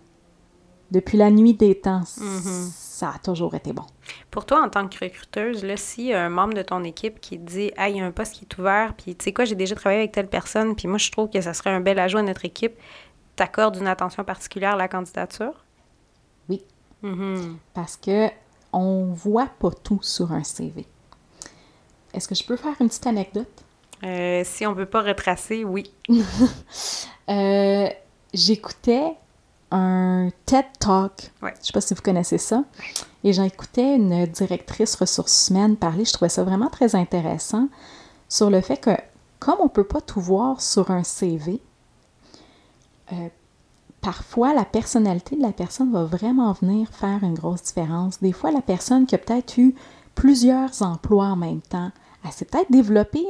Depuis 0.92 1.18
la 1.18 1.32
nuit 1.32 1.56
des 1.56 1.80
temps, 1.80 2.02
mm-hmm. 2.02 2.70
ça 2.72 3.14
a 3.16 3.18
toujours 3.18 3.56
été 3.56 3.74
bon. 3.74 3.86
Pour 4.30 4.46
toi, 4.46 4.64
en 4.64 4.70
tant 4.70 4.88
que 4.88 5.04
recruteuse, 5.04 5.66
là, 5.66 5.76
si 5.78 6.14
un 6.14 6.30
membre 6.30 6.54
de 6.54 6.62
ton 6.62 6.84
équipe 6.84 7.20
qui 7.20 7.40
dit 7.40 7.72
Ah, 7.76 7.90
il 7.90 7.98
y 7.98 8.00
a 8.00 8.06
un 8.06 8.12
poste 8.12 8.36
qui 8.36 8.46
est 8.46 8.58
ouvert, 8.60 8.94
puis 8.94 9.16
tu 9.16 9.24
sais 9.24 9.34
quoi, 9.34 9.46
j'ai 9.46 9.56
déjà 9.56 9.76
travaillé 9.76 10.02
avec 10.02 10.12
telle 10.12 10.30
personne, 10.30 10.76
puis 10.76 10.88
moi, 10.88 11.00
je 11.00 11.12
trouve 11.12 11.30
que 11.30 11.42
ça 11.42 11.54
serait 11.54 11.72
un 11.72 11.82
bel 11.82 11.98
ajout 11.98 12.20
à 12.20 12.22
notre 12.22 12.46
équipe, 12.46 12.76
t'accordes 13.36 13.78
une 13.78 13.88
attention 13.88 14.24
particulière 14.24 14.74
à 14.74 14.78
la 14.78 14.88
candidature? 14.88 15.66
Oui. 16.48 16.64
Mm-hmm. 17.04 17.56
Parce 17.74 17.98
que 17.98 18.30
on 18.76 19.06
voit 19.14 19.50
pas 19.60 19.72
tout 19.72 20.00
sur 20.02 20.32
un 20.32 20.44
CV. 20.44 20.86
Est-ce 22.14 22.28
que 22.28 22.36
je 22.36 22.44
peux 22.44 22.58
faire 22.58 22.76
une 22.80 22.88
petite 22.88 23.08
anecdote? 23.08 23.64
Euh, 24.04 24.44
si 24.46 24.66
on 24.66 24.72
ne 24.72 24.76
peut 24.76 24.86
pas 24.86 25.02
retracer, 25.02 25.64
oui. 25.64 25.92
Euh, 27.28 27.90
j'écoutais 28.36 29.14
un 29.72 30.30
TED 30.46 30.66
Talk. 30.80 31.32
Je 31.42 31.48
ne 31.48 31.52
sais 31.60 31.74
pas 31.74 31.82
si 31.82 31.96
vous 31.96 32.02
connaissez 32.04 32.38
ça. 32.38 32.64
Et 33.24 33.34
j'écoutais 33.34 33.96
une 33.96 34.28
directrice 34.28 34.94
ressources 34.94 35.50
humaines 35.50 35.76
parler. 35.76 36.06
Je 36.06 36.14
trouvais 36.14 36.30
ça 36.30 36.44
vraiment 36.44 36.70
très 36.70 36.94
intéressant 36.94 37.68
sur 38.30 38.52
le 38.52 38.62
fait 38.62 38.78
que, 38.78 38.92
comme 39.40 39.56
on 39.60 39.64
ne 39.64 39.70
peut 39.70 39.84
pas 39.86 40.02
tout 40.02 40.22
voir 40.22 40.62
sur 40.62 40.92
un 40.92 41.04
CV, 41.04 41.60
euh, 43.12 43.30
parfois, 44.06 44.54
la 44.54 44.66
personnalité 44.66 45.36
de 45.36 45.42
la 45.42 45.52
personne 45.52 45.92
va 45.92 46.04
vraiment 46.04 46.54
venir 46.54 46.88
faire 46.90 47.24
une 47.24 47.34
grosse 47.34 47.64
différence. 47.64 48.22
Des 48.22 48.34
fois, 48.34 48.52
la 48.52 48.62
personne 48.62 49.08
qui 49.08 49.16
a 49.16 49.18
peut-être 49.18 49.58
eu 49.58 49.74
plusieurs 50.14 50.84
emplois 50.84 51.26
en 51.26 51.36
même 51.36 51.62
temps, 51.62 51.90
elle 52.24 52.32
s'est 52.32 52.46
peut-être 52.46 52.72
développé 52.72 53.26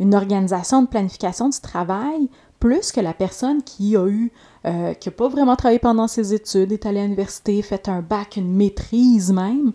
une 0.00 0.14
organisation 0.14 0.80
de 0.80 0.86
planification 0.86 1.50
du 1.50 1.60
travail 1.60 2.30
plus 2.60 2.92
que 2.92 3.00
la 3.00 3.12
personne 3.12 3.62
qui 3.62 3.94
a 3.94 4.06
eu, 4.06 4.32
euh, 4.64 4.94
qui 4.94 5.10
n'a 5.10 5.14
pas 5.14 5.28
vraiment 5.28 5.56
travaillé 5.56 5.78
pendant 5.78 6.08
ses 6.08 6.32
études, 6.32 6.72
est 6.72 6.86
allée 6.86 7.00
à 7.00 7.04
l'université, 7.04 7.60
fait 7.60 7.86
un 7.86 8.00
bac, 8.00 8.38
une 8.38 8.54
maîtrise 8.54 9.32
même, 9.32 9.72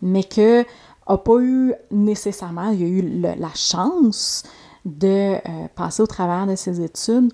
mais 0.00 0.24
que 0.24 0.64
n'a 1.08 1.18
pas 1.18 1.40
eu 1.40 1.74
nécessairement, 1.90 2.70
il 2.70 2.82
a 2.82 2.86
eu 2.86 3.38
la 3.38 3.54
chance 3.54 4.44
de 4.86 5.34
euh, 5.34 5.68
passer 5.74 6.02
au 6.02 6.06
travers 6.06 6.46
de 6.46 6.56
ses 6.56 6.80
études 6.82 7.32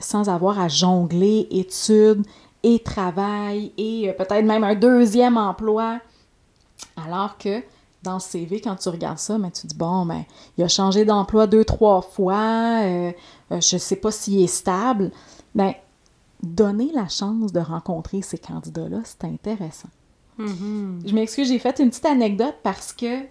sans 0.00 0.28
avoir 0.28 0.58
à 0.58 0.68
jongler 0.68 1.46
études 1.50 2.24
et 2.62 2.78
travail 2.80 3.72
et 3.76 4.08
euh, 4.08 4.12
peut-être 4.12 4.44
même 4.44 4.64
un 4.64 4.74
deuxième 4.74 5.36
emploi. 5.36 6.00
Alors 6.96 7.38
que 7.38 7.62
dans 8.02 8.14
le 8.14 8.20
CV, 8.20 8.60
quand 8.60 8.76
tu 8.76 8.88
regardes 8.88 9.18
ça, 9.18 9.38
ben, 9.38 9.50
tu 9.50 9.66
dis, 9.66 9.74
bon, 9.74 10.04
ben, 10.06 10.24
il 10.58 10.64
a 10.64 10.68
changé 10.68 11.04
d'emploi 11.04 11.46
deux, 11.46 11.64
trois 11.64 12.02
fois, 12.02 12.82
euh, 12.82 13.12
euh, 13.52 13.60
je 13.60 13.76
ne 13.76 13.80
sais 13.80 13.96
pas 13.96 14.10
s'il 14.10 14.42
est 14.42 14.46
stable. 14.46 15.10
Ben, 15.54 15.74
donner 16.42 16.90
la 16.92 17.08
chance 17.08 17.52
de 17.52 17.60
rencontrer 17.60 18.20
ces 18.22 18.38
candidats-là, 18.38 19.00
c'est 19.04 19.24
intéressant. 19.24 19.88
Mhm. 20.38 21.02
Je 21.06 21.14
m'excuse, 21.14 21.48
j'ai 21.48 21.58
fait 21.58 21.78
une 21.78 21.90
petite 21.90 22.06
anecdote 22.06 22.56
parce 22.62 22.92
que 22.92 23.22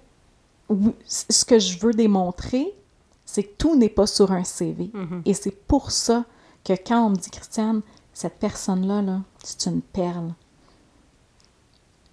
ce 1.05 1.45
que 1.45 1.59
je 1.59 1.77
veux 1.79 1.93
démontrer, 1.93 2.73
c'est 3.25 3.43
que 3.43 3.53
tout 3.57 3.75
n'est 3.75 3.89
pas 3.89 4.07
sur 4.07 4.31
un 4.31 4.43
CV. 4.43 4.89
Mhm. 4.93 5.21
Et 5.25 5.33
c'est 5.33 5.51
pour 5.51 5.91
ça 5.91 6.25
que 6.63 6.73
quand 6.73 7.07
on 7.07 7.09
me 7.11 7.15
dit, 7.15 7.29
Christiane, 7.29 7.81
cette 8.13 8.39
personne-là, 8.39 9.01
là, 9.01 9.19
c'est 9.43 9.69
une 9.69 9.81
perle, 9.81 10.33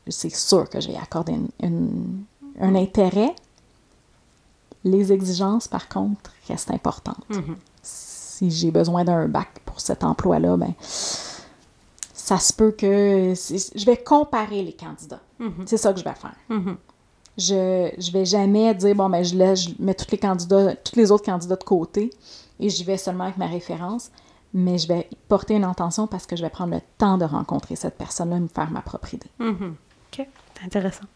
c'est 0.09 0.35
sûr 0.35 0.69
que 0.69 0.81
j'ai 0.81 0.97
accordé 0.97 1.33
une- 1.33 1.49
une- 1.63 2.25
un 2.61 2.75
intérêt. 2.75 3.35
Les 4.83 5.13
exigences, 5.13 5.69
par 5.69 5.89
contre, 5.89 6.33
restent 6.49 6.71
importantes. 6.71 7.25
Mhm. 7.29 7.57
Si 7.83 8.51
j'ai 8.51 8.71
besoin 8.71 9.05
d'un 9.05 9.29
bac 9.29 9.61
pour 9.67 9.81
cet 9.81 10.03
emploi-là, 10.03 10.57
ben, 10.57 10.73
ça 10.81 12.39
se 12.39 12.53
peut 12.53 12.71
que 12.73 13.35
je 13.35 13.85
vais 13.87 13.97
comparer 13.99 14.63
les 14.63 14.73
candidats. 14.73 15.21
Mhm. 15.39 15.65
C'est 15.67 15.77
ça 15.77 15.93
que 15.93 16.01
je 16.01 16.05
vais 16.05 16.15
faire. 16.15 16.35
Mhm. 16.49 16.77
Je 17.39 17.91
je 17.97 18.11
vais 18.13 18.25
jamais 18.25 18.75
dire 18.75 18.95
bon 18.95 19.09
ben 19.09 19.23
je 19.23 19.35
laisse 19.35 19.63
je 19.63 19.71
mets 19.79 19.95
tous 19.95 20.11
les 20.11 20.19
candidats 20.19 20.75
tous 20.77 20.97
les 20.97 21.11
autres 21.13 21.25
candidats 21.25 21.57
de 21.57 21.63
côté 21.65 22.11
et 22.59 22.69
j'y 22.69 22.83
vais 22.85 22.99
seulement 22.99 23.25
avec 23.25 23.39
ma 23.39 23.47
référence, 23.47 24.11
mais 24.53 24.79
je 24.79 24.89
vais 24.89 25.09
porter 25.29 25.55
une 25.55 25.65
intention 25.65 26.07
parce 26.07 26.27
que 26.27 26.37
je 26.37 26.43
vais 26.43 26.51
prendre 26.51 26.75
le 26.75 26.81
temps 26.99 27.19
de 27.19 27.25
rencontrer 27.25 27.77
cette 27.77 27.97
personne-là 27.97 28.37
et 28.37 28.41
me 28.41 28.49
faire 28.49 28.71
ma 28.71 28.83
propre 28.83 29.15
idée. 29.15 29.31
Mhm. 29.39 29.77
OK. 30.13 30.27
Intéressant. 30.65 31.07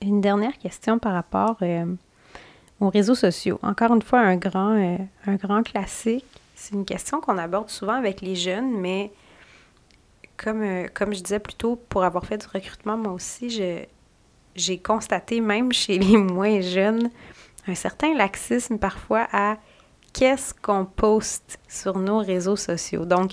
Une 0.00 0.20
dernière 0.20 0.56
question 0.58 0.98
par 0.98 1.12
rapport 1.12 1.56
euh, 1.62 1.86
aux 2.80 2.88
réseaux 2.88 3.14
sociaux. 3.16 3.58
Encore 3.62 3.92
une 3.94 4.02
fois, 4.02 4.20
un 4.20 4.36
grand, 4.36 4.76
euh, 4.76 4.96
un 5.26 5.34
grand 5.34 5.62
classique. 5.62 6.24
C'est 6.54 6.74
une 6.74 6.84
question 6.84 7.20
qu'on 7.20 7.36
aborde 7.38 7.68
souvent 7.68 7.94
avec 7.94 8.20
les 8.20 8.36
jeunes, 8.36 8.70
mais 8.78 9.12
comme, 10.36 10.62
euh, 10.62 10.86
comme 10.94 11.12
je 11.14 11.20
disais 11.22 11.40
plus 11.40 11.54
tôt, 11.54 11.76
pour 11.88 12.04
avoir 12.04 12.24
fait 12.24 12.38
du 12.38 12.46
recrutement, 12.46 12.96
moi 12.96 13.12
aussi, 13.12 13.50
je- 13.50 13.84
j'ai 14.58 14.78
constaté, 14.78 15.40
même 15.40 15.72
chez 15.72 15.98
les 15.98 16.16
moins 16.16 16.60
jeunes, 16.60 17.10
un 17.66 17.74
certain 17.74 18.14
laxisme 18.14 18.78
parfois 18.78 19.28
à 19.32 19.56
qu'est-ce 20.12 20.54
qu'on 20.54 20.84
poste 20.84 21.58
sur 21.68 21.98
nos 21.98 22.18
réseaux 22.18 22.56
sociaux. 22.56 23.04
Donc, 23.04 23.32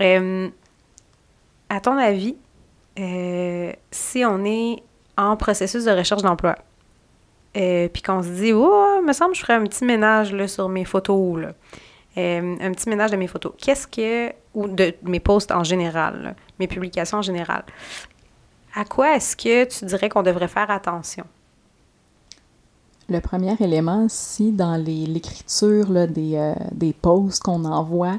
euh, 0.00 0.48
à 1.68 1.80
ton 1.80 1.96
avis, 1.96 2.36
euh, 2.98 3.72
si 3.90 4.24
on 4.24 4.44
est 4.44 4.82
en 5.16 5.36
processus 5.36 5.84
de 5.84 5.90
recherche 5.90 6.22
d'emploi, 6.22 6.56
euh, 7.56 7.88
puis 7.88 8.02
qu'on 8.02 8.22
se 8.22 8.28
dit, 8.28 8.52
oh, 8.52 9.00
me 9.04 9.12
semble 9.12 9.32
que 9.32 9.38
je 9.38 9.42
ferais 9.42 9.54
un 9.54 9.64
petit 9.64 9.84
ménage 9.84 10.32
là, 10.32 10.46
sur 10.46 10.68
mes 10.68 10.84
photos, 10.84 11.46
un 12.16 12.72
petit 12.72 12.88
ménage 12.88 13.10
de 13.10 13.16
mes 13.16 13.26
photos. 13.26 13.52
Qu'est-ce 13.58 13.86
que, 13.86 14.32
ou 14.54 14.68
de 14.68 14.94
mes 15.02 15.20
posts 15.20 15.50
en 15.52 15.64
général, 15.64 16.36
mes 16.58 16.68
publications 16.68 17.18
en 17.18 17.22
général, 17.22 17.64
à 18.74 18.84
quoi 18.84 19.16
est-ce 19.16 19.36
que 19.36 19.64
tu 19.64 19.84
dirais 19.84 20.08
qu'on 20.08 20.22
devrait 20.22 20.48
faire 20.48 20.70
attention? 20.70 21.24
Le 23.08 23.20
premier 23.20 23.56
élément, 23.60 24.06
si 24.08 24.52
dans 24.52 24.76
l'écriture 24.76 26.06
des, 26.08 26.36
euh, 26.36 26.54
des 26.72 26.92
posts 26.92 27.42
qu'on 27.42 27.64
envoie, 27.64 28.18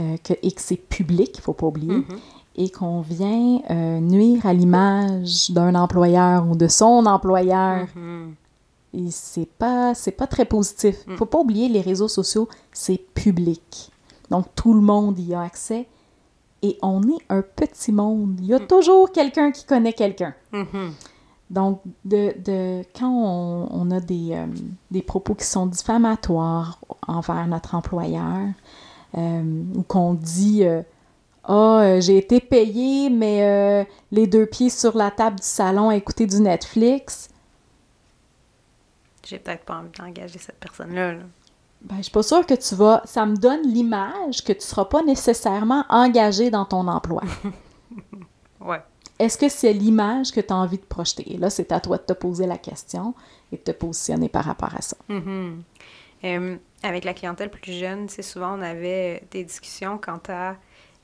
euh, 0.00 0.16
que, 0.24 0.34
et 0.42 0.50
que 0.52 0.60
c'est 0.60 0.76
public, 0.76 1.30
il 1.34 1.38
ne 1.38 1.42
faut 1.42 1.52
pas 1.52 1.66
oublier, 1.66 1.94
Mhm. 1.94 2.18
et 2.56 2.70
qu'on 2.70 3.02
vient 3.02 3.60
euh, 3.70 4.00
nuire 4.00 4.44
à 4.44 4.52
l'image 4.52 5.50
d'un 5.52 5.74
employeur 5.76 6.48
ou 6.48 6.56
de 6.56 6.66
son 6.66 7.06
employeur, 7.06 7.86
Mhm. 7.94 8.34
et 8.94 9.10
c'est 9.10 9.46
pas, 9.48 9.94
très 10.28 10.44
positif. 10.44 10.96
Il 11.06 11.12
Mm. 11.12 11.16
faut 11.18 11.26
pas 11.26 11.38
oublier, 11.38 11.68
les 11.68 11.80
réseaux 11.80 12.08
sociaux, 12.08 12.48
c'est 12.72 12.98
public. 13.14 13.92
Donc, 14.30 14.46
tout 14.56 14.74
le 14.74 14.80
monde 14.80 15.18
y 15.20 15.34
a 15.34 15.42
accès. 15.42 15.86
Et 16.68 16.78
on 16.82 17.00
est 17.02 17.22
un 17.28 17.42
petit 17.42 17.92
monde. 17.92 18.38
Il 18.40 18.46
y 18.46 18.54
a 18.54 18.58
toujours 18.60 19.12
quelqu'un 19.12 19.52
qui 19.52 19.64
connaît 19.64 19.92
quelqu'un. 19.92 20.34
Mhm. 20.52 20.92
Donc, 21.48 21.80
de, 22.04 22.34
de- 22.44 22.82
quand 22.98 23.08
on, 23.10 23.68
on 23.70 23.90
a 23.92 24.00
des, 24.00 24.30
euh, 24.32 24.46
des 24.90 25.02
propos 25.02 25.34
qui 25.36 25.44
sont 25.44 25.66
diffamatoires 25.66 26.80
envers 27.06 27.46
notre 27.46 27.74
employeur, 27.76 28.48
euh, 29.16 29.62
ou 29.76 29.82
qu'on 29.82 30.14
dit 30.14 30.64
euh, 30.64 30.82
Ah, 31.44 31.80
euh, 31.82 32.00
j'ai 32.00 32.16
été 32.18 32.40
payé, 32.40 33.10
mais 33.10 33.86
les 34.10 34.26
deux 34.26 34.46
pieds 34.46 34.70
sur 34.70 34.96
la 34.96 35.12
table 35.12 35.36
du 35.36 35.46
salon 35.46 35.90
à 35.90 35.94
écouter 35.96 36.26
du 36.26 36.40
Netflix, 36.40 37.28
J'ai 39.24 39.38
peut-être 39.38 39.64
pas 39.64 39.76
envie 39.78 39.90
d'engager 39.98 40.38
cette 40.40 40.58
personne-là. 40.58 41.12
là. 41.12 41.22
Ben, 41.82 41.96
je 41.98 42.02
suis 42.02 42.12
pas 42.12 42.22
sûre 42.22 42.44
que 42.46 42.54
tu 42.54 42.74
vas. 42.74 43.02
Ça 43.04 43.26
me 43.26 43.36
donne 43.36 43.62
l'image 43.62 44.42
que 44.44 44.52
tu 44.52 44.62
seras 44.62 44.86
pas 44.86 45.02
nécessairement 45.02 45.84
engagé 45.88 46.50
dans 46.50 46.64
ton 46.64 46.88
emploi. 46.88 47.22
Ouais. 48.60 48.82
Est-ce 49.18 49.38
que 49.38 49.48
c'est 49.48 49.72
l'image 49.72 50.32
que 50.32 50.40
tu 50.40 50.52
as 50.52 50.56
envie 50.56 50.78
de 50.78 50.84
projeter? 50.84 51.34
Et 51.34 51.38
là, 51.38 51.48
c'est 51.48 51.72
à 51.72 51.80
toi 51.80 51.96
de 51.96 52.02
te 52.02 52.12
poser 52.12 52.46
la 52.46 52.58
question 52.58 53.14
et 53.52 53.56
de 53.56 53.62
te 53.62 53.70
positionner 53.70 54.28
par 54.28 54.44
rapport 54.44 54.74
à 54.74 54.82
ça. 54.82 54.96
Mhm. 55.08 55.62
Euh, 56.24 56.56
avec 56.82 57.04
la 57.04 57.14
clientèle 57.14 57.50
plus 57.50 57.72
jeune, 57.72 58.08
souvent 58.08 58.58
on 58.58 58.62
avait 58.62 59.22
des 59.30 59.44
discussions 59.44 59.98
quant 59.98 60.20
à 60.28 60.56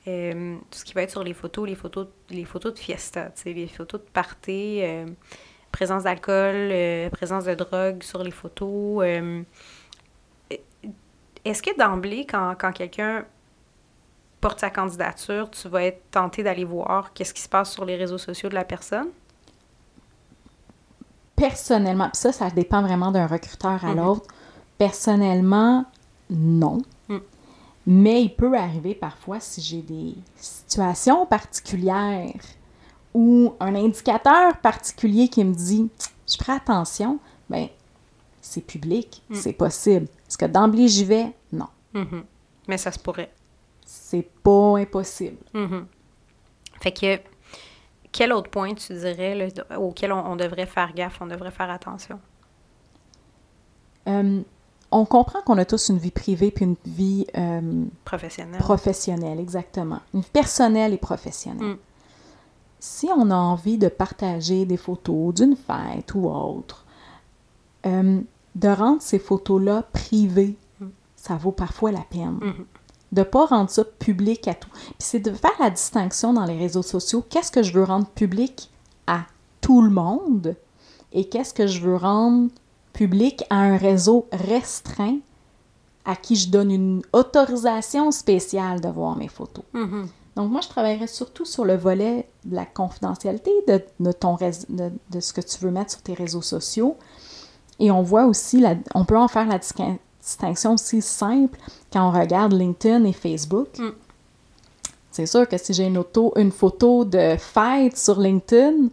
euh, 0.07 0.55
tout 0.69 0.79
ce 0.79 0.85
qui 0.85 0.93
va 0.93 1.03
être 1.03 1.11
sur 1.11 1.23
les 1.23 1.33
photos, 1.33 1.67
les 1.67 1.75
photos, 1.75 2.07
les 2.29 2.45
photos 2.45 2.73
de 2.73 2.79
fiesta, 2.79 3.31
les 3.45 3.67
photos 3.67 4.01
de 4.01 4.09
party, 4.11 4.79
euh, 4.81 5.05
présence 5.71 6.03
d'alcool, 6.03 6.73
présence 7.11 7.45
de 7.45 7.55
drogue 7.55 8.03
sur 8.03 8.23
les 8.23 8.31
photos. 8.31 9.03
Est-ce 11.45 11.61
que 11.61 11.75
d'emblée, 11.77 12.25
quand, 12.25 12.55
quand 12.59 12.71
quelqu'un 12.71 13.25
porte 14.39 14.59
sa 14.59 14.69
candidature, 14.69 15.49
tu 15.51 15.67
vas 15.69 15.83
être 15.83 16.01
tenté 16.11 16.43
d'aller 16.43 16.65
voir 16.65 17.13
qu'est-ce 17.13 17.33
qui 17.33 17.41
se 17.41 17.49
passe 17.49 17.71
sur 17.71 17.85
les 17.85 17.95
réseaux 17.95 18.17
sociaux 18.17 18.49
de 18.49 18.55
la 18.55 18.63
personne? 18.65 19.07
Personnellement, 21.35 22.09
puis 22.09 22.17
ça, 22.21 22.31
ça 22.31 22.49
dépend 22.49 22.81
vraiment 22.81 23.11
d'un 23.11 23.25
recruteur 23.27 23.83
à 23.83 23.89
Mhm. 23.89 23.97
l'autre. 23.97 24.27
Personnellement, 24.77 25.85
non. 26.29 26.81
Mm. 27.09 27.17
Mais 27.87 28.21
il 28.23 28.35
peut 28.35 28.55
arriver 28.57 28.95
parfois 28.95 29.39
si 29.39 29.59
j'ai 29.61 29.81
des 29.81 30.15
situations 30.37 31.25
particulières 31.25 32.33
ou 33.13 33.53
un 33.59 33.75
indicateur 33.75 34.57
particulier 34.57 35.27
qui 35.27 35.43
me 35.43 35.53
dit 35.53 35.89
je 36.27 36.37
ferai 36.37 36.53
attention, 36.53 37.19
ben 37.49 37.67
c'est 38.41 38.61
public, 38.61 39.21
Mm. 39.29 39.35
c'est 39.35 39.53
possible. 39.53 40.07
Est-ce 40.33 40.37
que 40.39 40.45
d'emblée 40.45 40.87
j'y 40.87 41.05
vais? 41.05 41.31
Non. 41.51 41.67
Mhm. 41.93 42.23
Mais 42.67 42.79
ça 42.79 42.91
se 42.91 42.97
pourrait. 42.97 43.31
C'est 43.85 44.27
pas 44.41 44.79
impossible. 44.79 45.37
Mhm. 45.53 45.85
Fait 46.81 46.91
que, 46.91 47.19
quel 48.11 48.33
autre 48.33 48.49
point 48.49 48.73
tu 48.73 48.93
dirais 48.95 49.35
là, 49.35 49.77
auquel 49.77 50.11
on, 50.11 50.25
on 50.25 50.35
devrait 50.35 50.65
faire 50.65 50.91
gaffe, 50.95 51.21
on 51.21 51.27
devrait 51.27 51.51
faire 51.51 51.69
attention? 51.69 52.19
Euh, 54.07 54.41
on 54.89 55.05
comprend 55.05 55.43
qu'on 55.43 55.59
a 55.59 55.65
tous 55.65 55.89
une 55.89 55.99
vie 55.99 56.09
privée 56.09 56.49
puis 56.49 56.65
une 56.65 56.77
vie 56.83 57.27
euh, 57.37 57.85
Professionnel. 58.03 58.59
Professionnelle, 58.59 59.39
exactement. 59.39 59.99
Une 60.15 60.21
vie 60.21 60.31
personnelle 60.33 60.93
et 60.93 60.97
professionnelle. 60.97 61.73
Mm. 61.73 61.77
Si 62.79 63.07
on 63.15 63.29
a 63.29 63.35
envie 63.35 63.77
de 63.77 63.87
partager 63.87 64.65
des 64.65 64.77
photos 64.77 65.35
d'une 65.35 65.55
fête 65.55 66.15
ou 66.15 66.27
autre, 66.27 66.85
euh, 67.85 68.19
de 68.55 68.67
rendre 68.69 69.01
ces 69.01 69.19
photos-là 69.19 69.83
privées, 69.93 70.57
Mm. 70.79 70.87
ça 71.15 71.35
vaut 71.35 71.51
parfois 71.51 71.91
la 71.91 72.01
peine. 72.09 72.37
Mhm. 72.41 72.65
De 73.11 73.19
ne 73.19 73.23
pas 73.23 73.45
rendre 73.45 73.69
ça 73.69 73.83
public 73.85 74.47
à 74.47 74.55
tout. 74.55 74.69
Puis 74.71 74.93
c'est 74.99 75.19
de 75.19 75.31
faire 75.31 75.53
la 75.59 75.69
distinction 75.69 76.33
dans 76.33 76.45
les 76.45 76.57
réseaux 76.57 76.81
sociaux. 76.81 77.23
Qu'est-ce 77.29 77.51
que 77.51 77.61
je 77.63 77.71
veux 77.73 77.83
rendre 77.83 78.07
public 78.07 78.71
à 79.05 79.21
tout 79.61 79.81
le 79.83 79.91
monde 79.91 80.55
et 81.11 81.29
qu'est-ce 81.29 81.53
que 81.53 81.67
je 81.67 81.79
veux 81.81 81.95
rendre 81.95 82.49
public 82.91 83.43
à 83.51 83.57
un 83.57 83.77
réseau 83.77 84.27
restreint 84.31 85.17
à 86.05 86.15
qui 86.15 86.35
je 86.35 86.49
donne 86.49 86.71
une 86.71 87.01
autorisation 87.13 88.09
spéciale 88.11 88.81
de 88.81 88.89
voir 88.89 89.15
mes 89.15 89.27
photos? 89.27 89.63
Mhm. 89.73 90.07
Donc 90.35 90.51
moi, 90.51 90.61
je 90.61 90.69
travaillerais 90.69 91.05
surtout 91.07 91.45
sur 91.45 91.65
le 91.65 91.75
volet 91.77 92.27
de 92.45 92.55
la 92.55 92.65
confidentialité 92.65 93.51
de, 93.67 93.79
de 93.99 94.11
ton 94.11 94.35
de 94.39 95.19
ce 95.19 95.33
que 95.33 95.41
tu 95.41 95.59
veux 95.59 95.69
mettre 95.69 95.91
sur 95.91 96.01
tes 96.01 96.15
réseaux 96.15 96.41
sociaux. 96.41 96.97
Et 97.79 97.91
on 97.91 98.01
voit 98.01 98.25
aussi, 98.25 98.59
la, 98.59 98.75
on 98.93 99.03
peut 99.05 99.17
en 99.17 99.27
faire 99.27 99.47
la 99.47 99.57
distin- 99.57 99.97
distinction 100.21 100.73
aussi 100.73 101.01
simple 101.01 101.57
quand 101.91 102.07
on 102.07 102.11
regarde 102.11 102.53
LinkedIn 102.53 103.03
et 103.05 103.13
Facebook. 103.13 103.77
Mm. 103.79 103.89
C'est 105.11 105.25
sûr 105.25 105.47
que 105.47 105.57
si 105.57 105.73
j'ai 105.73 105.85
une, 105.85 105.97
auto, 105.97 106.33
une 106.37 106.51
photo 106.51 107.05
de 107.05 107.35
fête 107.37 107.97
sur 107.97 108.19
LinkedIn, 108.19 108.87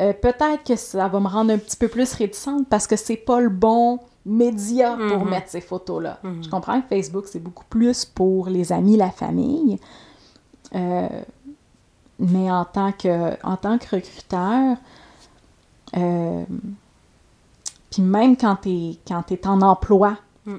euh, 0.00 0.12
peut-être 0.12 0.64
que 0.64 0.76
ça 0.76 1.08
va 1.08 1.20
me 1.20 1.28
rendre 1.28 1.52
un 1.52 1.58
petit 1.58 1.76
peu 1.76 1.88
plus 1.88 2.12
réticente 2.14 2.66
parce 2.68 2.86
que 2.86 2.96
c'est 2.96 3.16
pas 3.16 3.40
le 3.40 3.48
bon 3.48 3.98
média 4.26 4.96
pour 4.96 5.24
Mhm. 5.24 5.30
mettre 5.30 5.48
ces 5.50 5.60
photos-là. 5.60 6.18
Mhm. 6.22 6.44
Je 6.44 6.48
comprends 6.50 6.80
que 6.80 6.88
Facebook, 6.88 7.26
c'est 7.26 7.38
beaucoup 7.42 7.64
plus 7.68 8.04
pour 8.04 8.48
les 8.48 8.72
amis, 8.72 8.96
la 8.96 9.10
famille. 9.10 9.78
Euh, 10.74 11.08
mais 12.18 12.50
en 12.50 12.64
tant 12.64 12.92
que, 12.92 13.34
en 13.46 13.56
tant 13.56 13.78
que 13.78 13.94
recruteur, 13.96 14.76
euh, 15.96 16.44
Puis 17.90 18.02
même 18.02 18.36
quand 18.36 18.56
tu 18.56 18.70
es, 18.70 19.46
en 19.46 19.60
emploi, 19.62 20.16
Mm. 20.46 20.56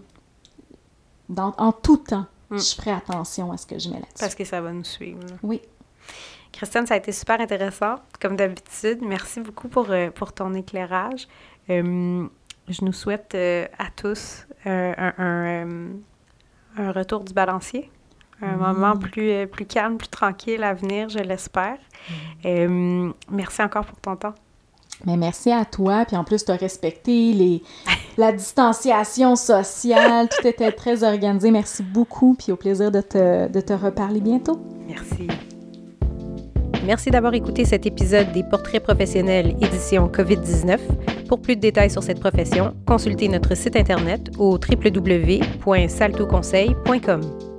dans, 1.29 1.53
en 1.57 1.71
tout 1.71 1.97
temps, 1.97 2.25
Mm. 2.49 2.57
je 2.57 2.75
ferai 2.75 2.91
attention 2.91 3.51
à 3.51 3.57
ce 3.57 3.65
que 3.65 3.79
je 3.79 3.87
mets 3.89 3.95
là-dessus. 3.95 4.19
Parce 4.19 4.35
que 4.35 4.43
ça 4.45 4.59
va 4.61 4.71
nous 4.73 4.83
suivre. 4.83 5.21
là. 5.21 5.35
Oui. 5.43 5.61
Christiane, 6.51 6.85
ça 6.85 6.95
a 6.95 6.97
été 6.97 7.11
super 7.13 7.39
intéressant, 7.39 7.95
comme 8.19 8.35
d'habitude. 8.35 8.99
Merci 9.01 9.39
beaucoup 9.39 9.69
pour, 9.69 9.89
euh, 9.89 10.09
pour 10.11 10.33
ton 10.33 10.53
éclairage. 10.53 11.27
Euh, 11.69 12.27
je 12.67 12.83
nous 12.85 12.91
souhaite 12.93 13.33
euh, 13.35 13.65
à 13.79 13.85
tous 13.95 14.45
un, 14.65 15.13
un, 15.17 15.67
un 16.77 16.91
retour 16.91 17.23
du 17.23 17.33
balancier, 17.33 17.89
un 18.41 18.57
moment 18.57 18.97
plus, 18.97 19.47
plus 19.47 19.65
calme, 19.65 19.97
plus 19.97 20.07
tranquille 20.09 20.63
à 20.63 20.73
venir, 20.73 21.07
je 21.09 21.19
l'espère. 21.19 21.77
Merci 22.43 23.61
encore 23.61 23.85
pour 23.85 23.99
ton 23.99 24.15
temps. 24.17 24.35
Mais 25.05 25.17
merci 25.17 25.51
à 25.51 25.65
toi. 25.65 26.05
Puis 26.05 26.15
en 26.15 26.23
plus, 26.23 26.45
tu 26.45 26.51
as 26.51 26.55
respecté 26.55 27.61
la 28.17 28.31
distanciation 28.31 29.35
sociale. 29.35 30.29
Tout 30.29 30.47
était 30.47 30.71
très 30.71 31.03
organisé. 31.03 31.51
Merci 31.51 31.83
beaucoup. 31.83 32.35
Puis 32.37 32.51
au 32.51 32.55
plaisir 32.55 32.91
de 32.91 33.01
te, 33.01 33.47
de 33.47 33.61
te 33.61 33.73
reparler 33.73 34.21
bientôt. 34.21 34.59
Merci. 34.87 35.27
Merci 36.85 37.09
d'avoir 37.11 37.33
écouté 37.35 37.65
cet 37.65 37.85
épisode 37.85 38.31
des 38.31 38.43
Portraits 38.43 38.83
professionnels 38.83 39.55
édition 39.61 40.07
COVID-19. 40.07 40.79
Pour 41.27 41.39
plus 41.39 41.55
de 41.55 41.61
détails 41.61 41.91
sur 41.91 42.01
cette 42.01 42.19
profession, 42.19 42.73
consultez 42.87 43.27
notre 43.27 43.55
site 43.55 43.75
internet 43.75 44.31
au 44.39 44.57
www.saltoconseil.com. 44.57 47.50